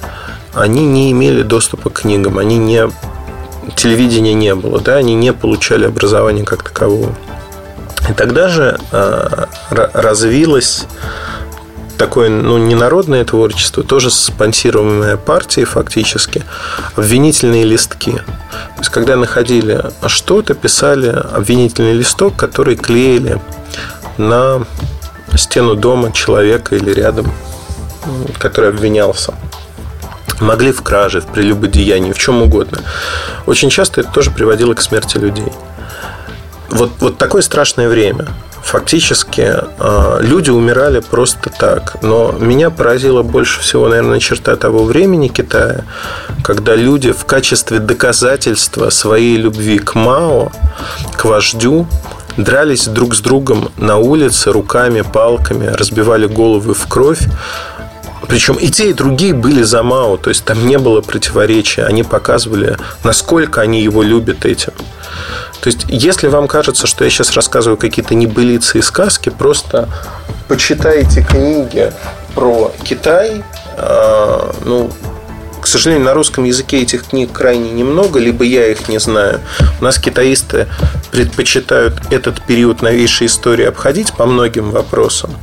они 0.55 0.87
не 0.87 1.13
имели 1.13 1.43
доступа 1.43 1.91
к 1.91 2.01
книгам, 2.01 2.39
они 2.39 2.57
не 2.57 2.89
телевидения 3.77 4.33
не 4.33 4.55
было, 4.55 4.81
да, 4.81 4.97
они 4.97 5.15
не 5.15 5.35
получали 5.35 5.85
образования 5.85 6.45
как 6.45 6.63
такового. 6.63 7.15
И 8.09 8.13
тогда 8.13 8.49
же 8.49 8.79
э, 8.93 9.47
развилось 9.71 10.87
такое, 11.99 12.31
ну, 12.31 12.57
ненародное 12.57 13.25
творчество, 13.25 13.83
тоже 13.83 14.11
спонсируемое 14.11 15.17
партией 15.17 15.67
фактически, 15.67 16.45
обвинительные 16.97 17.65
листки. 17.65 18.13
То 18.13 18.79
есть, 18.79 18.91
когда 18.91 19.17
находили 19.17 19.85
что-то, 20.07 20.55
писали 20.55 21.09
обвинительный 21.09 21.93
листок, 21.93 22.37
который 22.37 22.77
клеили 22.77 23.41
на 24.17 24.65
стену 25.37 25.75
дома 25.75 26.13
человека 26.13 26.77
или 26.77 26.91
рядом, 26.93 27.31
который 28.39 28.71
обвинялся. 28.71 29.35
Могли 30.41 30.71
в 30.71 30.83
краже, 30.83 31.21
в 31.21 31.27
прелюбодеянии, 31.27 32.13
в 32.13 32.19
чем 32.19 32.43
угодно. 32.43 32.79
Очень 33.47 33.71
часто 33.71 34.03
это 34.03 34.13
тоже 34.13 34.31
приводило 34.31 34.73
к 34.75 34.81
смерти 34.81 35.19
людей 35.19 35.53
вот, 36.71 36.93
вот 37.01 37.19
такое 37.19 37.43
страшное 37.43 37.89
время. 37.89 38.27
Фактически 38.63 39.55
э, 39.79 40.19
люди 40.21 40.51
умирали 40.51 41.01
просто 41.01 41.51
так. 41.51 42.03
Но 42.03 42.33
меня 42.33 42.71
поразила 42.71 43.23
больше 43.23 43.61
всего, 43.61 43.89
наверное, 43.89 44.19
черта 44.19 44.57
того 44.57 44.85
времени 44.85 45.29
Китая, 45.29 45.85
когда 46.43 46.75
люди 46.75 47.13
в 47.13 47.25
качестве 47.25 47.79
доказательства 47.79 48.91
своей 48.91 49.37
любви 49.37 49.79
к 49.79 49.95
Мао, 49.95 50.51
к 51.17 51.25
вождю, 51.25 51.87
дрались 52.37 52.89
друг 52.89 53.15
с 53.15 53.21
другом 53.21 53.71
на 53.77 53.97
улице 53.97 54.51
руками, 54.53 55.01
палками, 55.03 55.67
разбивали 55.67 56.27
головы 56.27 56.75
в 56.75 56.87
кровь. 56.89 57.23
Причем 58.27 58.55
и 58.55 58.69
те, 58.69 58.91
и 58.91 58.93
другие 58.93 59.33
были 59.33 59.63
за 59.63 59.83
Мао, 59.83 60.17
то 60.17 60.31
есть 60.31 60.45
там 60.45 60.67
не 60.67 60.79
было 60.79 61.01
противоречия. 61.01 61.85
Они 61.85 62.03
показывали, 62.03 62.77
насколько 63.05 63.61
они 63.61 63.83
его 63.83 64.03
любят 64.03 64.45
этим. 64.45 64.73
То 65.61 65.71
есть, 65.71 65.87
если 65.89 66.29
вам 66.29 66.47
кажется, 66.49 66.87
что 66.87 67.05
я 67.05 67.11
сейчас 67.11 67.33
рассказываю 67.33 67.77
какие-то 67.77 68.15
небылицы 68.15 68.79
и 68.79 68.83
сказки, 68.83 69.29
просто 69.29 69.89
почитайте 70.47 71.23
книги 71.23 71.93
про 72.35 72.73
Китай. 72.85 73.43
А, 73.77 74.55
ну, 74.65 74.91
к 75.61 75.67
сожалению, 75.67 76.05
на 76.05 76.15
русском 76.15 76.45
языке 76.45 76.83
этих 76.83 77.09
книг 77.09 77.33
крайне 77.33 77.71
немного, 77.71 78.21
либо 78.21 78.45
я 78.45 78.69
их 78.69 78.89
не 78.89 78.99
знаю. 78.99 79.41
У 79.81 79.85
нас 79.85 79.99
китаисты 79.99 80.69
предпочитают 81.11 81.95
этот 82.11 82.41
период 82.43 82.81
новейшей 82.81 83.27
истории 83.27 83.67
обходить 83.67 84.13
по 84.13 84.27
многим 84.27 84.71
вопросам. 84.71 85.35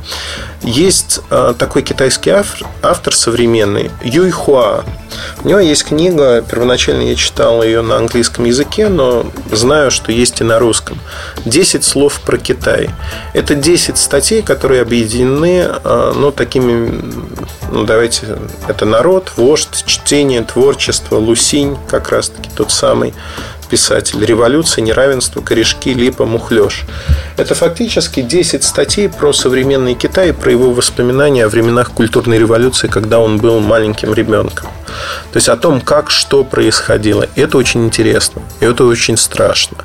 Есть 0.66 1.20
а, 1.30 1.54
такой 1.54 1.82
китайский 1.82 2.30
автор, 2.30 2.66
автор 2.82 3.14
современный, 3.14 3.92
Юй 4.02 4.30
Хуа. 4.32 4.84
У 5.44 5.48
него 5.48 5.60
есть 5.60 5.84
книга, 5.84 6.42
первоначально 6.42 7.02
я 7.02 7.14
читал 7.14 7.62
ее 7.62 7.82
на 7.82 7.96
английском 7.98 8.46
языке, 8.46 8.88
но 8.88 9.26
знаю, 9.52 9.92
что 9.92 10.10
есть 10.10 10.40
и 10.40 10.44
на 10.44 10.58
русском. 10.58 10.98
«10 11.44 11.82
слов 11.82 12.20
про 12.20 12.36
Китай». 12.36 12.90
Это 13.32 13.54
10 13.54 13.96
статей, 13.96 14.42
которые 14.42 14.82
объединены 14.82 15.66
а, 15.68 16.12
ну, 16.12 16.32
такими, 16.32 17.00
ну, 17.70 17.84
давайте, 17.84 18.36
это 18.66 18.86
народ, 18.86 19.34
вождь, 19.36 19.84
чтение, 19.86 20.42
творчество, 20.42 21.14
Лусинь, 21.16 21.78
как 21.88 22.10
раз-таки 22.10 22.50
тот 22.56 22.72
самый 22.72 23.14
писатель. 23.68 24.24
Революция, 24.24 24.82
неравенство, 24.82 25.40
корешки, 25.40 25.94
липа, 25.94 26.24
мухлёж. 26.24 26.84
Это 27.36 27.54
фактически 27.54 28.22
10 28.22 28.64
статей 28.64 29.08
про 29.08 29.32
современный 29.32 29.94
Китай, 29.94 30.32
про 30.32 30.50
его 30.50 30.72
воспоминания 30.72 31.44
о 31.44 31.48
временах 31.48 31.90
культурной 31.92 32.38
революции, 32.38 32.88
когда 32.88 33.18
он 33.18 33.38
был 33.38 33.60
маленьким 33.60 34.14
ребенком. 34.14 34.68
То 35.32 35.36
есть 35.36 35.48
о 35.48 35.56
том, 35.56 35.80
как 35.80 36.10
что 36.10 36.44
происходило. 36.44 37.26
Это 37.34 37.58
очень 37.58 37.84
интересно. 37.84 38.42
И 38.60 38.64
это 38.64 38.84
очень 38.84 39.16
страшно. 39.16 39.78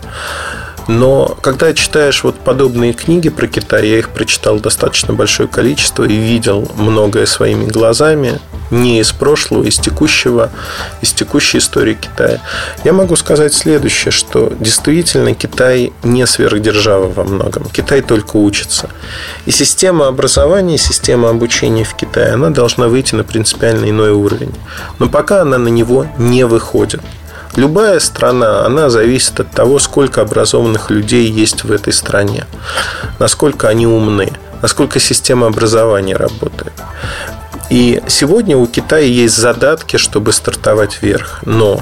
Но 0.91 1.37
когда 1.41 1.73
читаешь 1.73 2.21
вот 2.21 2.35
подобные 2.35 2.91
книги 2.91 3.29
про 3.29 3.47
Китай, 3.47 3.87
я 3.87 3.99
их 3.99 4.09
прочитал 4.09 4.59
достаточно 4.59 5.13
большое 5.13 5.47
количество 5.47 6.03
и 6.03 6.13
видел 6.13 6.69
многое 6.75 7.25
своими 7.25 7.65
глазами, 7.65 8.41
не 8.71 8.99
из 8.99 9.13
прошлого, 9.13 9.63
из 9.63 9.77
текущего, 9.77 10.51
из 10.99 11.13
текущей 11.13 11.59
истории 11.59 11.93
Китая. 11.93 12.41
Я 12.83 12.91
могу 12.91 13.15
сказать 13.15 13.53
следующее, 13.53 14.11
что 14.11 14.51
действительно 14.59 15.33
Китай 15.33 15.93
не 16.03 16.27
сверхдержава 16.27 17.07
во 17.07 17.23
многом. 17.23 17.63
Китай 17.71 18.01
только 18.01 18.35
учится. 18.35 18.89
И 19.45 19.51
система 19.51 20.09
образования, 20.09 20.77
система 20.77 21.29
обучения 21.29 21.85
в 21.85 21.95
Китае, 21.95 22.33
она 22.33 22.49
должна 22.49 22.89
выйти 22.89 23.15
на 23.15 23.23
принципиально 23.23 23.89
иной 23.89 24.11
уровень. 24.11 24.53
Но 24.99 25.07
пока 25.07 25.41
она 25.41 25.57
на 25.57 25.69
него 25.69 26.05
не 26.17 26.45
выходит. 26.45 27.01
Любая 27.55 27.99
страна, 27.99 28.65
она 28.65 28.89
зависит 28.89 29.39
от 29.39 29.51
того, 29.51 29.79
сколько 29.79 30.21
образованных 30.21 30.89
людей 30.89 31.29
есть 31.29 31.63
в 31.63 31.71
этой 31.71 31.91
стране, 31.91 32.45
насколько 33.19 33.67
они 33.67 33.85
умны, 33.85 34.31
насколько 34.61 34.99
система 34.99 35.47
образования 35.47 36.15
работает. 36.15 36.73
И 37.69 38.01
сегодня 38.07 38.57
у 38.57 38.67
Китая 38.67 39.05
есть 39.05 39.37
задатки, 39.37 39.97
чтобы 39.97 40.33
стартовать 40.33 41.01
вверх, 41.01 41.39
но 41.45 41.81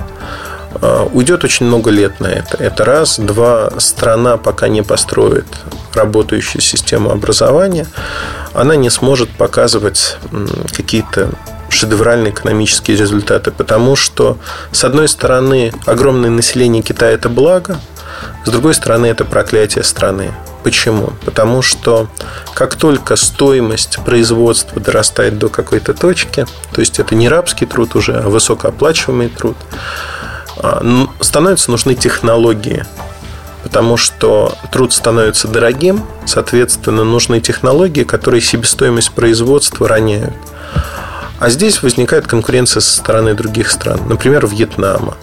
а, 0.82 1.10
уйдет 1.12 1.44
очень 1.44 1.66
много 1.66 1.90
лет 1.90 2.20
на 2.20 2.28
это. 2.28 2.58
Это 2.58 2.86
раз. 2.86 3.20
Два. 3.20 3.72
Страна 3.80 4.38
пока 4.38 4.68
не 4.68 4.84
построит 4.84 5.48
работающую 5.94 6.62
систему 6.62 7.12
образования, 7.12 7.88
она 8.54 8.76
не 8.76 8.90
сможет 8.90 9.30
показывать 9.30 10.18
какие-то 10.76 11.32
шедевральные 11.70 12.32
экономические 12.32 12.98
результаты, 12.98 13.52
потому 13.52 13.96
что, 13.96 14.38
с 14.72 14.84
одной 14.84 15.08
стороны, 15.08 15.74
огромное 15.86 16.30
население 16.30 16.84
Китая– 16.84 17.12
это 17.14 17.30
благо, 17.30 17.80
с 18.46 18.50
другой 18.50 18.74
стороны, 18.74 19.08
это 19.08 19.26
проклятие 19.26 19.84
страны. 19.84 20.34
Почему? 20.64 21.14
Потому 21.24 21.62
что 21.62 22.08
как 22.54 22.76
только 22.76 23.16
стоимость 23.16 24.00
производства 24.04 24.82
дорастает 24.82 25.38
до 25.38 25.48
какой-то 25.50 25.94
точки, 25.94 26.46
то 26.74 26.82
есть 26.82 27.00
это 27.00 27.16
не 27.16 27.30
рабский 27.30 27.66
труд 27.66 27.96
уже, 27.96 28.18
а 28.18 28.30
высокооплачиваемый 28.30 29.30
труд, 29.30 29.56
а, 30.58 31.08
становятся 31.22 31.72
нужны 31.72 31.96
технологии, 31.96 32.86
потому 33.64 33.96
что 33.96 34.54
труд 34.72 34.92
становится 34.92 35.48
дорогим, 35.48 36.04
соответственно, 36.26 37.06
нужны 37.06 37.40
технологии, 37.40 38.04
которые 38.04 38.42
себестоимость 38.42 39.12
производства 39.12 39.88
роняют. 39.88 40.34
А 41.40 41.50
здесь 41.50 41.82
возникает 41.82 42.28
конкуренция 42.28 42.82
со 42.82 42.98
стороны 42.98 43.34
других 43.34 43.72
стран, 43.72 44.02
например, 44.08 44.46
Вьетнама, 44.46 45.18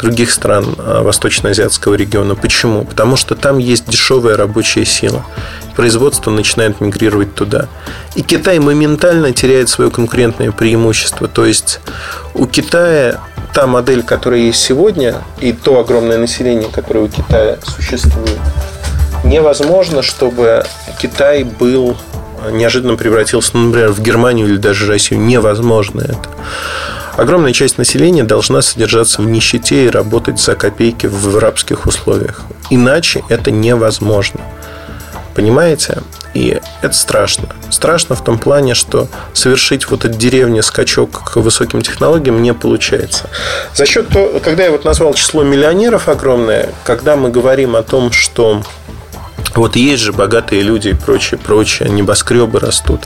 других 0.00 0.32
стран 0.32 0.74
а, 0.78 1.02
восточно-азиатского 1.02 1.94
региона. 1.94 2.34
Почему? 2.34 2.84
Потому 2.84 3.16
что 3.16 3.36
там 3.36 3.58
есть 3.58 3.88
дешевая 3.88 4.36
рабочая 4.36 4.84
сила. 4.84 5.24
Производство 5.76 6.30
начинает 6.30 6.80
мигрировать 6.80 7.34
туда. 7.34 7.68
И 8.16 8.22
Китай 8.22 8.58
моментально 8.58 9.32
теряет 9.32 9.68
свое 9.68 9.90
конкурентное 9.90 10.50
преимущество. 10.50 11.28
То 11.28 11.46
есть 11.46 11.80
у 12.34 12.46
Китая 12.46 13.20
та 13.54 13.68
модель, 13.68 14.02
которая 14.02 14.40
есть 14.40 14.60
сегодня, 14.60 15.22
и 15.40 15.52
то 15.52 15.78
огромное 15.78 16.18
население, 16.18 16.68
которое 16.68 17.04
у 17.04 17.08
Китая 17.08 17.58
существует, 17.62 18.40
невозможно, 19.22 20.02
чтобы 20.02 20.64
Китай 21.00 21.44
был 21.44 21.96
неожиданно 22.50 22.96
превратился, 22.96 23.50
ну, 23.54 23.66
например, 23.66 23.90
в 23.90 24.00
Германию 24.00 24.46
или 24.46 24.56
даже 24.56 24.86
Россию. 24.86 25.20
Невозможно 25.20 26.00
это. 26.02 26.28
Огромная 27.16 27.52
часть 27.52 27.78
населения 27.78 28.24
должна 28.24 28.60
содержаться 28.60 29.22
в 29.22 29.26
нищете 29.26 29.86
и 29.86 29.88
работать 29.88 30.40
за 30.40 30.56
копейки 30.56 31.06
в 31.06 31.38
рабских 31.38 31.86
условиях. 31.86 32.42
Иначе 32.70 33.22
это 33.28 33.50
невозможно. 33.52 34.40
Понимаете? 35.34 35.98
И 36.34 36.60
это 36.82 36.94
страшно. 36.94 37.48
Страшно 37.70 38.16
в 38.16 38.24
том 38.24 38.38
плане, 38.38 38.74
что 38.74 39.06
совершить 39.32 39.88
вот 39.88 40.04
от 40.04 40.18
деревни 40.18 40.60
скачок 40.60 41.32
к 41.32 41.36
высоким 41.36 41.80
технологиям 41.82 42.42
не 42.42 42.52
получается. 42.52 43.30
За 43.74 43.86
счет 43.86 44.08
того, 44.08 44.40
когда 44.40 44.64
я 44.64 44.72
вот 44.72 44.84
назвал 44.84 45.14
число 45.14 45.44
миллионеров 45.44 46.08
огромное, 46.08 46.70
когда 46.82 47.14
мы 47.14 47.30
говорим 47.30 47.76
о 47.76 47.82
том, 47.82 48.10
что 48.10 48.62
вот 49.54 49.76
есть 49.76 50.02
же 50.02 50.12
богатые 50.12 50.62
люди 50.62 50.88
и 50.88 50.94
прочее, 50.94 51.38
прочее, 51.38 51.88
небоскребы 51.88 52.58
растут, 52.58 53.02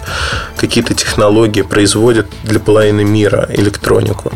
какие-то 0.56 0.94
технологии 0.94 1.62
производят 1.62 2.26
для 2.42 2.60
половины 2.60 3.04
мира 3.04 3.46
электронику. 3.50 4.32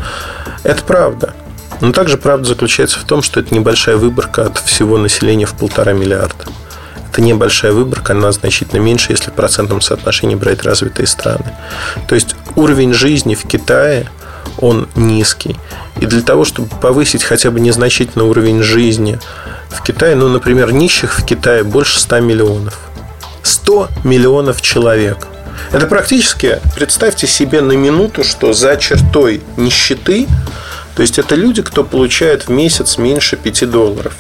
Это 0.63 0.83
правда. 0.85 1.35
Но 1.81 1.93
также 1.93 2.17
правда 2.17 2.47
заключается 2.47 3.01
в 3.01 3.05
том, 3.05 3.23
что 3.23 3.41
это 3.41 3.55
небольшая 3.55 3.97
выборка 3.97 4.47
от 4.47 4.59
всего 4.59 4.99
населения 4.99 5.47
в 5.47 5.55
полтора 5.55 5.93
миллиарда. 5.93 6.45
Это 7.11 7.21
небольшая 7.21 7.73
выборка, 7.73 8.13
она 8.13 8.33
значительно 8.33 8.81
меньше, 8.81 9.13
если 9.13 9.31
в 9.31 9.35
процентном 9.35 9.81
соотношении 9.81 10.35
брать 10.35 10.63
развитые 10.63 11.07
страны. 11.07 11.53
То 12.07 12.15
есть 12.15 12.37
уровень 12.55 12.95
жизни 12.95 13.35
в 13.35 13.43
Китае, 13.43 14.09
он 14.59 14.89
низкий. 14.95 15.57
И 16.01 16.07
для 16.07 16.23
того, 16.23 16.45
чтобы 16.45 16.69
повысить 16.69 17.23
хотя 17.23 17.51
бы 17.51 17.61
незначительный 17.61 18.25
уровень 18.25 18.63
жизни 18.63 19.19
в 19.73 19.83
Китае, 19.83 20.15
ну, 20.15 20.29
например, 20.29 20.73
нищих 20.73 21.19
в 21.19 21.25
Китае 21.25 21.65
больше 21.65 21.99
100 21.99 22.21
миллионов. 22.21 22.79
100 23.43 23.89
миллионов 24.05 24.63
человек. 24.63 25.27
Это 25.73 25.87
практически, 25.87 26.61
представьте 26.77 27.27
себе 27.27 27.61
на 27.61 27.73
минуту, 27.73 28.25
что 28.25 28.53
за 28.53 28.77
чертой 28.77 29.43
нищеты, 29.57 30.27
то 30.95 31.03
есть 31.03 31.19
это 31.19 31.35
люди, 31.35 31.63
кто 31.63 31.85
получает 31.85 32.45
в 32.45 32.49
месяц 32.51 32.99
меньше 32.99 33.37
5 33.37 33.71
долларов. 33.71 34.15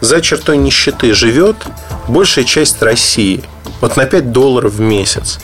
За 0.00 0.20
чертой 0.20 0.56
нищеты 0.56 1.14
живет 1.14 1.56
большая 2.08 2.44
часть 2.44 2.82
России. 2.82 3.44
Вот 3.80 3.96
на 3.96 4.06
5 4.06 4.32
долларов 4.32 4.72
в 4.74 4.80
месяц. 4.80 5.38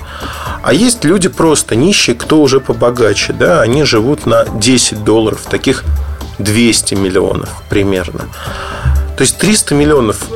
А 0.63 0.73
есть 0.73 1.05
люди 1.05 1.29
просто 1.29 1.77
нищие, 1.77 2.17
кто 2.17 2.41
уже 2.41 2.61
побогаче. 2.61 3.33
Да, 3.33 3.61
они 3.61 3.85
живут 3.85 4.27
на 4.27 4.45
10 4.45 5.05
долларов. 5.05 5.43
Таких 5.49 5.85
200 6.39 6.95
миллионов 6.95 7.51
примерно. 7.69 8.29
То 9.17 9.23
есть 9.23 9.39
300 9.39 9.75
миллионов. 9.75 10.27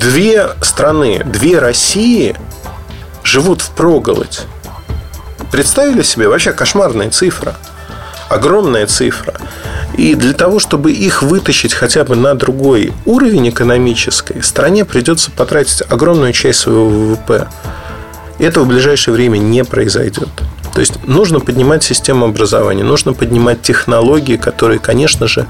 Две 0.00 0.50
страны, 0.60 1.22
две 1.24 1.58
России 1.58 2.36
живут 3.22 3.62
в 3.62 3.70
проголодь. 3.70 4.42
Представили 5.52 6.02
себе? 6.02 6.28
Вообще 6.28 6.52
кошмарная 6.52 7.10
цифра. 7.10 7.56
Огромная 8.28 8.86
цифра. 8.86 9.34
И 9.96 10.16
для 10.16 10.32
того, 10.32 10.58
чтобы 10.58 10.90
их 10.90 11.22
вытащить 11.22 11.72
хотя 11.72 12.02
бы 12.02 12.16
на 12.16 12.34
другой 12.34 12.92
уровень 13.04 13.50
экономический, 13.50 14.42
стране 14.42 14.84
придется 14.84 15.30
потратить 15.30 15.82
огромную 15.88 16.32
часть 16.32 16.60
своего 16.60 16.88
ВВП. 16.88 17.46
И 18.38 18.44
это 18.44 18.62
в 18.62 18.66
ближайшее 18.66 19.14
время 19.14 19.38
не 19.38 19.62
произойдет. 19.62 20.28
То 20.74 20.80
есть 20.80 21.04
нужно 21.06 21.38
поднимать 21.38 21.84
систему 21.84 22.26
образования, 22.26 22.82
нужно 22.82 23.12
поднимать 23.12 23.62
технологии, 23.62 24.36
которые, 24.36 24.80
конечно 24.80 25.28
же, 25.28 25.46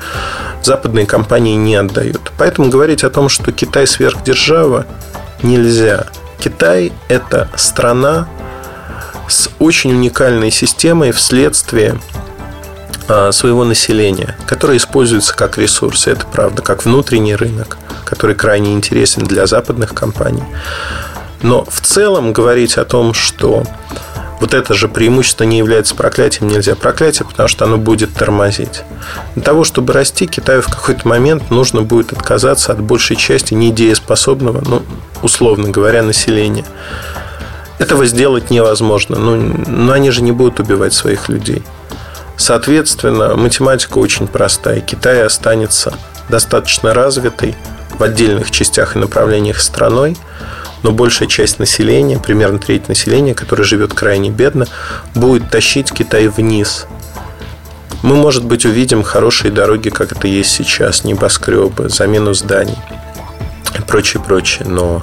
западные 0.62 1.06
компании 1.06 1.56
не 1.56 1.76
отдают. 1.76 2.30
Поэтому 2.36 2.68
говорить 2.68 3.04
о 3.04 3.10
том, 3.10 3.30
что 3.30 3.50
Китай 3.50 3.86
сверхдержава, 3.86 4.86
нельзя. 5.42 6.06
Китай– 6.38 6.92
это 7.08 7.48
страна 7.56 8.28
с 9.26 9.48
очень 9.58 9.92
уникальной 9.92 10.50
системой 10.50 11.10
вследствие 11.12 11.98
а, 13.08 13.32
своего 13.32 13.64
населения, 13.64 14.36
которое 14.46 14.76
используется 14.76 15.34
как 15.34 15.56
ресурс. 15.56 16.06
Это 16.06 16.26
правда, 16.26 16.60
как 16.60 16.84
внутренний 16.84 17.34
рынок, 17.34 17.78
который 18.04 18.34
крайне 18.34 18.74
интересен 18.74 19.24
для 19.24 19.46
западных 19.46 19.94
компаний. 19.94 20.44
Но 21.40 21.64
в 21.64 21.80
целом 21.80 22.34
говорить 22.34 22.76
о 22.76 22.84
том, 22.84 23.14
что 23.14 23.64
вот 24.40 24.54
это 24.54 24.74
же 24.74 24.88
преимущество 24.88 25.44
не 25.44 25.58
является 25.58 25.94
проклятием, 25.94 26.48
нельзя 26.48 26.74
проклятие, 26.74 27.26
потому 27.26 27.48
что 27.48 27.64
оно 27.64 27.78
будет 27.78 28.12
тормозить. 28.14 28.82
Для 29.34 29.42
того, 29.42 29.64
чтобы 29.64 29.92
расти, 29.92 30.26
Китаю 30.26 30.62
в 30.62 30.66
какой-то 30.66 31.06
момент 31.08 31.50
нужно 31.50 31.82
будет 31.82 32.12
отказаться 32.12 32.72
от 32.72 32.80
большей 32.80 33.16
части 33.16 33.54
недееспособного, 33.54 34.62
ну, 34.66 34.82
условно 35.22 35.70
говоря, 35.70 36.02
населения. 36.02 36.64
Этого 37.78 38.06
сделать 38.06 38.50
невозможно. 38.50 39.18
Ну, 39.18 39.36
но 39.66 39.92
они 39.92 40.10
же 40.10 40.22
не 40.22 40.32
будут 40.32 40.60
убивать 40.60 40.92
своих 40.92 41.28
людей. 41.28 41.62
Соответственно, 42.36 43.36
математика 43.36 43.98
очень 43.98 44.26
простая. 44.26 44.80
Китай 44.80 45.22
останется 45.22 45.94
достаточно 46.28 46.94
развитой 46.94 47.54
в 47.98 48.02
отдельных 48.02 48.50
частях 48.50 48.96
и 48.96 48.98
направлениях 48.98 49.60
страной, 49.60 50.16
но 50.84 50.92
большая 50.92 51.26
часть 51.28 51.58
населения, 51.58 52.18
примерно 52.18 52.58
треть 52.58 52.88
населения, 52.88 53.34
которое 53.34 53.64
живет 53.64 53.94
крайне 53.94 54.30
бедно, 54.30 54.66
будет 55.14 55.50
тащить 55.50 55.90
Китай 55.90 56.28
вниз. 56.28 56.86
Мы, 58.02 58.16
может 58.16 58.44
быть, 58.44 58.66
увидим 58.66 59.02
хорошие 59.02 59.50
дороги, 59.50 59.88
как 59.88 60.12
это 60.12 60.28
есть 60.28 60.50
сейчас, 60.50 61.02
небоскребы, 61.02 61.88
замену 61.88 62.34
зданий 62.34 62.76
и 63.76 63.80
прочее, 63.80 64.22
прочее, 64.22 64.68
но 64.68 65.02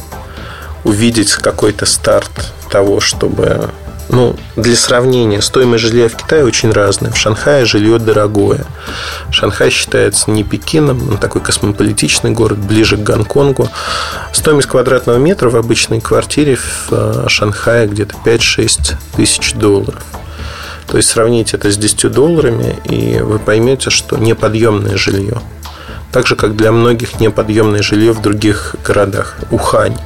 увидеть 0.83 1.33
какой-то 1.33 1.87
старт 1.87 2.53
того, 2.69 2.99
чтобы 2.99 3.71
ну, 4.11 4.35
для 4.57 4.75
сравнения, 4.75 5.41
стоимость 5.41 5.85
жилья 5.85 6.09
в 6.09 6.15
Китае 6.15 6.43
очень 6.43 6.71
разная. 6.71 7.11
В 7.11 7.17
Шанхае 7.17 7.65
жилье 7.65 7.97
дорогое. 7.97 8.65
Шанхай 9.31 9.69
считается 9.69 10.29
не 10.29 10.43
Пекином, 10.43 11.09
он 11.09 11.17
такой 11.17 11.41
космополитичный 11.41 12.31
город, 12.31 12.57
ближе 12.59 12.97
к 12.97 13.03
Гонконгу. 13.03 13.69
Стоимость 14.33 14.67
квадратного 14.67 15.17
метра 15.17 15.49
в 15.49 15.55
обычной 15.55 16.01
квартире 16.01 16.57
в 16.57 16.89
э, 16.91 17.25
Шанхае 17.29 17.87
где-то 17.87 18.15
5-6 18.25 18.95
тысяч 19.15 19.53
долларов. 19.53 20.03
То 20.87 20.97
есть 20.97 21.09
сравните 21.09 21.55
это 21.55 21.71
с 21.71 21.77
10 21.77 22.11
долларами, 22.11 22.75
и 22.83 23.21
вы 23.21 23.39
поймете, 23.39 23.89
что 23.91 24.17
неподъемное 24.17 24.97
жилье. 24.97 25.41
Так 26.11 26.27
же, 26.27 26.35
как 26.35 26.55
для 26.55 26.71
многих 26.71 27.19
неподъемное 27.19 27.81
жилье 27.81 28.11
в 28.11 28.21
других 28.21 28.75
городах. 28.85 29.37
Ухань. 29.49 29.97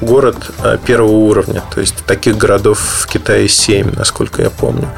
Город 0.00 0.36
э, 0.62 0.78
первого 0.84 1.12
уровня. 1.12 1.62
То 1.74 1.80
есть 1.80 2.04
таких 2.06 2.36
городов 2.36 2.78
в 2.78 3.06
Китае 3.06 3.48
7, 3.48 3.94
насколько 3.96 4.42
я 4.42 4.50
помню. 4.50 4.88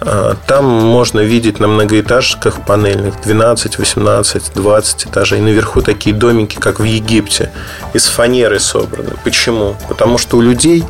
Э, 0.00 0.34
там 0.46 0.64
можно 0.64 1.20
видеть 1.20 1.60
на 1.60 1.68
многоэтажках 1.68 2.64
панельных 2.66 3.20
12, 3.22 3.78
18, 3.78 4.52
20 4.54 5.06
этажей. 5.06 5.38
И 5.38 5.42
наверху 5.42 5.80
такие 5.80 6.14
домики, 6.14 6.56
как 6.56 6.80
в 6.80 6.84
Египте, 6.84 7.52
из 7.94 8.06
фанеры 8.06 8.58
собраны. 8.58 9.12
Почему? 9.22 9.76
Потому 9.88 10.18
что 10.18 10.38
у 10.38 10.40
людей 10.40 10.84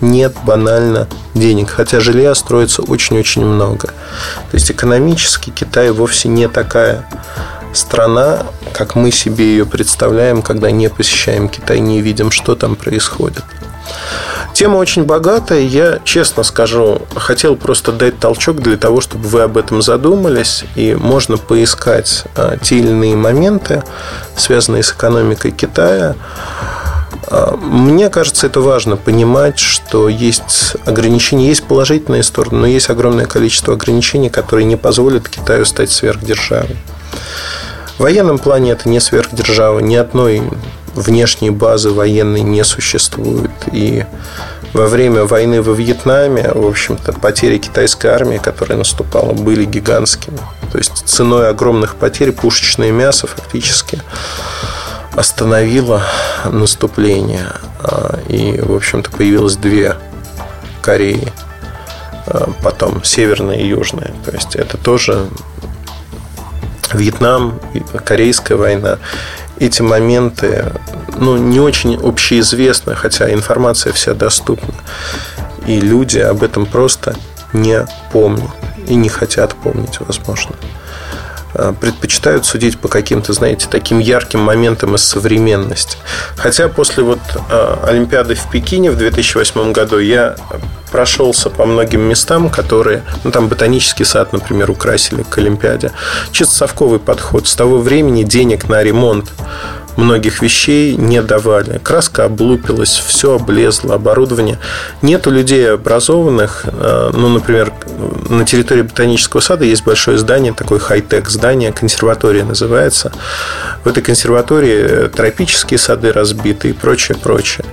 нет 0.00 0.34
банально 0.44 1.08
денег, 1.34 1.70
хотя 1.70 2.00
жилья 2.00 2.34
строится 2.34 2.82
очень-очень 2.82 3.44
много. 3.44 3.88
То 4.50 4.54
есть 4.54 4.70
экономически 4.70 5.50
Китай 5.50 5.90
вовсе 5.90 6.28
не 6.28 6.48
такая 6.48 7.06
страна, 7.74 8.46
как 8.72 8.94
мы 8.94 9.10
себе 9.10 9.44
ее 9.44 9.66
представляем, 9.66 10.42
когда 10.42 10.70
не 10.70 10.88
посещаем 10.88 11.48
Китай, 11.48 11.80
не 11.80 12.00
видим, 12.00 12.30
что 12.30 12.54
там 12.54 12.76
происходит. 12.76 13.44
Тема 14.54 14.76
очень 14.76 15.04
богатая. 15.04 15.62
Я, 15.62 15.98
честно 16.04 16.44
скажу, 16.44 17.02
хотел 17.16 17.56
просто 17.56 17.90
дать 17.90 18.20
толчок 18.20 18.60
для 18.60 18.76
того, 18.76 19.00
чтобы 19.00 19.26
вы 19.26 19.42
об 19.42 19.56
этом 19.56 19.82
задумались. 19.82 20.64
И 20.76 20.94
можно 20.94 21.36
поискать 21.38 22.24
а, 22.36 22.56
те 22.56 22.78
или 22.78 22.88
иные 22.88 23.16
моменты, 23.16 23.82
связанные 24.36 24.84
с 24.84 24.92
экономикой 24.92 25.50
Китая. 25.50 26.14
А, 27.26 27.56
мне 27.56 28.08
кажется, 28.10 28.46
это 28.46 28.60
важно 28.60 28.96
понимать, 28.96 29.58
что 29.58 30.08
есть 30.08 30.76
ограничения, 30.86 31.48
есть 31.48 31.64
положительные 31.64 32.22
стороны, 32.22 32.60
но 32.60 32.66
есть 32.68 32.90
огромное 32.90 33.26
количество 33.26 33.74
ограничений, 33.74 34.30
которые 34.30 34.66
не 34.66 34.76
позволят 34.76 35.28
Китаю 35.28 35.64
стать 35.64 35.90
сверхдержавой. 35.90 36.76
В 37.96 38.00
военном 38.00 38.38
плане 38.38 38.72
это 38.72 38.88
не 38.88 39.00
сверхдержава, 39.00 39.78
ни 39.78 39.94
одной 39.94 40.42
внешней 40.94 41.50
базы 41.50 41.90
военной 41.90 42.40
не 42.40 42.64
существует. 42.64 43.50
И 43.72 44.04
во 44.72 44.86
время 44.86 45.24
войны 45.24 45.62
во 45.62 45.72
Вьетнаме, 45.72 46.50
в 46.52 46.66
общем-то, 46.66 47.12
потери 47.12 47.58
китайской 47.58 48.08
армии, 48.08 48.38
которая 48.38 48.78
наступала, 48.78 49.32
были 49.32 49.64
гигантскими. 49.64 50.38
То 50.72 50.78
есть 50.78 51.04
ценой 51.06 51.48
огромных 51.48 51.94
потерь 51.94 52.32
пушечное 52.32 52.90
мясо 52.90 53.26
фактически 53.28 54.00
остановило 55.14 56.02
наступление. 56.44 57.46
А, 57.80 58.18
и, 58.28 58.60
в 58.60 58.74
общем-то, 58.74 59.10
появилось 59.10 59.56
две 59.56 59.96
Кореи, 60.82 61.32
а, 62.26 62.50
потом 62.62 63.04
северная 63.04 63.58
и 63.58 63.68
южная. 63.68 64.12
То 64.24 64.32
есть 64.32 64.56
это 64.56 64.76
тоже 64.76 65.28
Вьетнам, 66.94 67.60
Корейская 68.04 68.56
война, 68.56 68.98
эти 69.58 69.82
моменты 69.82 70.72
ну, 71.16 71.36
не 71.36 71.60
очень 71.60 71.96
общеизвестны, 71.96 72.94
хотя 72.94 73.32
информация 73.32 73.92
вся 73.92 74.14
доступна. 74.14 74.74
И 75.66 75.80
люди 75.80 76.18
об 76.18 76.42
этом 76.42 76.66
просто 76.66 77.16
не 77.52 77.86
помнят 78.12 78.50
и 78.86 78.94
не 78.94 79.08
хотят 79.08 79.54
помнить, 79.54 80.00
возможно. 80.00 80.54
Э, 81.56 81.72
предпочитают 81.78 82.44
судить 82.44 82.78
по 82.78 82.88
каким-то, 82.88 83.32
знаете, 83.32 83.68
таким 83.70 84.00
ярким 84.00 84.40
моментам 84.40 84.96
из 84.96 85.04
современности. 85.04 85.96
Хотя 86.36 86.68
после 86.68 87.04
вот 87.04 87.20
э, 87.48 87.76
Олимпиады 87.84 88.34
в 88.34 88.50
Пекине 88.50 88.90
в 88.90 88.96
2008 88.96 89.72
году 89.72 89.98
я 89.98 90.34
прошелся 90.90 91.50
по 91.50 91.64
многим 91.64 92.00
местам, 92.00 92.50
которые, 92.50 93.04
ну, 93.22 93.30
там 93.30 93.48
ботанический 93.48 94.04
сад, 94.04 94.32
например, 94.32 94.70
украсили 94.70 95.22
к 95.22 95.38
Олимпиаде. 95.38 95.92
Чисто 96.32 96.54
совковый 96.54 96.98
подход. 96.98 97.46
С 97.46 97.54
того 97.54 97.78
времени 97.78 98.24
денег 98.24 98.68
на 98.68 98.82
ремонт 98.82 99.30
многих 99.96 100.42
вещей 100.42 100.96
не 100.96 101.22
давали. 101.22 101.78
Краска 101.82 102.24
облупилась, 102.24 103.02
все 103.06 103.36
облезло, 103.36 103.94
оборудование. 103.94 104.58
Нету 105.02 105.30
людей 105.30 105.72
образованных. 105.72 106.64
Э, 106.66 107.10
ну, 107.12 107.28
например, 107.28 107.72
на 108.28 108.44
территории 108.44 108.82
ботанического 108.82 109.40
сада 109.40 109.64
есть 109.64 109.84
большое 109.84 110.18
здание, 110.18 110.52
такое 110.52 110.78
хай-тек 110.78 111.28
здание, 111.28 111.72
консерватория 111.72 112.44
называется. 112.44 113.12
В 113.84 113.88
этой 113.88 114.02
консерватории 114.02 115.08
тропические 115.08 115.78
сады 115.78 116.12
разбиты 116.12 116.70
и 116.70 116.72
прочее, 116.72 117.16
прочее. 117.16 117.64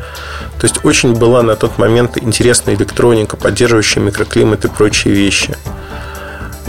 То 0.59 0.67
есть 0.67 0.85
очень 0.85 1.15
была 1.15 1.41
на 1.41 1.55
тот 1.55 1.77
момент 1.77 2.17
интересная 2.17 2.75
электроника, 2.75 3.35
поддерживающая 3.35 4.01
микроклимат 4.01 4.65
и 4.65 4.67
прочие 4.67 5.13
вещи. 5.13 5.55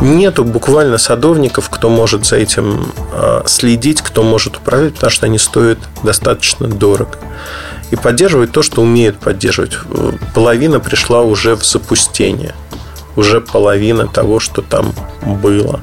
Нету 0.03 0.43
буквально 0.45 0.99
садовников, 0.99 1.71
кто 1.71 1.88
может 1.88 2.27
за 2.27 2.35
этим 2.35 2.93
а, 3.12 3.45
следить, 3.47 4.03
кто 4.03 4.25
может 4.25 4.57
управлять, 4.57 4.95
потому 4.95 5.12
что 5.12 5.27
они 5.27 5.38
стоят 5.38 5.79
достаточно 6.03 6.67
дорого. 6.67 7.17
И 7.93 7.97
поддерживать 7.97 8.51
то, 8.51 8.62
что 8.62 8.83
умеют 8.83 9.19
поддерживать. 9.19 9.79
Половина 10.35 10.81
пришла 10.81 11.23
уже 11.23 11.55
в 11.55 11.65
запустение. 11.65 12.53
Уже 13.15 13.41
половина 13.41 14.09
того, 14.09 14.41
что 14.41 14.61
там 14.61 14.93
было. 15.25 15.79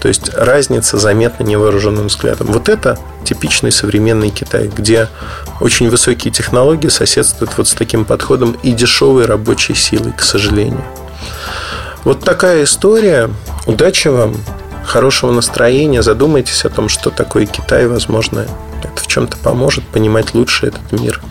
То 0.00 0.08
есть 0.08 0.32
разница 0.34 0.96
заметна 0.96 1.44
невооруженным 1.44 2.06
взглядом. 2.06 2.46
Вот 2.46 2.70
это 2.70 2.98
типичный 3.22 3.70
современный 3.70 4.30
Китай, 4.30 4.68
где 4.74 5.08
очень 5.60 5.90
высокие 5.90 6.32
технологии 6.32 6.88
соседствуют 6.88 7.52
вот 7.58 7.68
с 7.68 7.74
таким 7.74 8.06
подходом 8.06 8.56
и 8.62 8.72
дешевой 8.72 9.26
рабочей 9.26 9.74
силой, 9.74 10.12
к 10.16 10.22
сожалению. 10.22 10.82
Вот 12.04 12.24
такая 12.24 12.64
история. 12.64 13.30
Удачи 13.66 14.08
вам, 14.08 14.34
хорошего 14.84 15.30
настроения. 15.32 16.02
Задумайтесь 16.02 16.64
о 16.64 16.70
том, 16.70 16.88
что 16.88 17.10
такое 17.10 17.46
Китай, 17.46 17.86
возможно, 17.86 18.46
это 18.82 19.02
в 19.02 19.06
чем-то 19.06 19.36
поможет 19.36 19.84
понимать 19.84 20.34
лучше 20.34 20.66
этот 20.66 20.90
мир. 20.92 21.22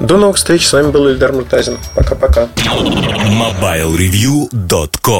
До 0.00 0.16
новых 0.16 0.36
встреч. 0.36 0.66
С 0.66 0.72
вами 0.72 0.90
был 0.90 1.08
Ильдар 1.08 1.32
Муртазин. 1.32 1.78
Пока-пока. 1.94 2.48
MobileReview.com 2.56 5.16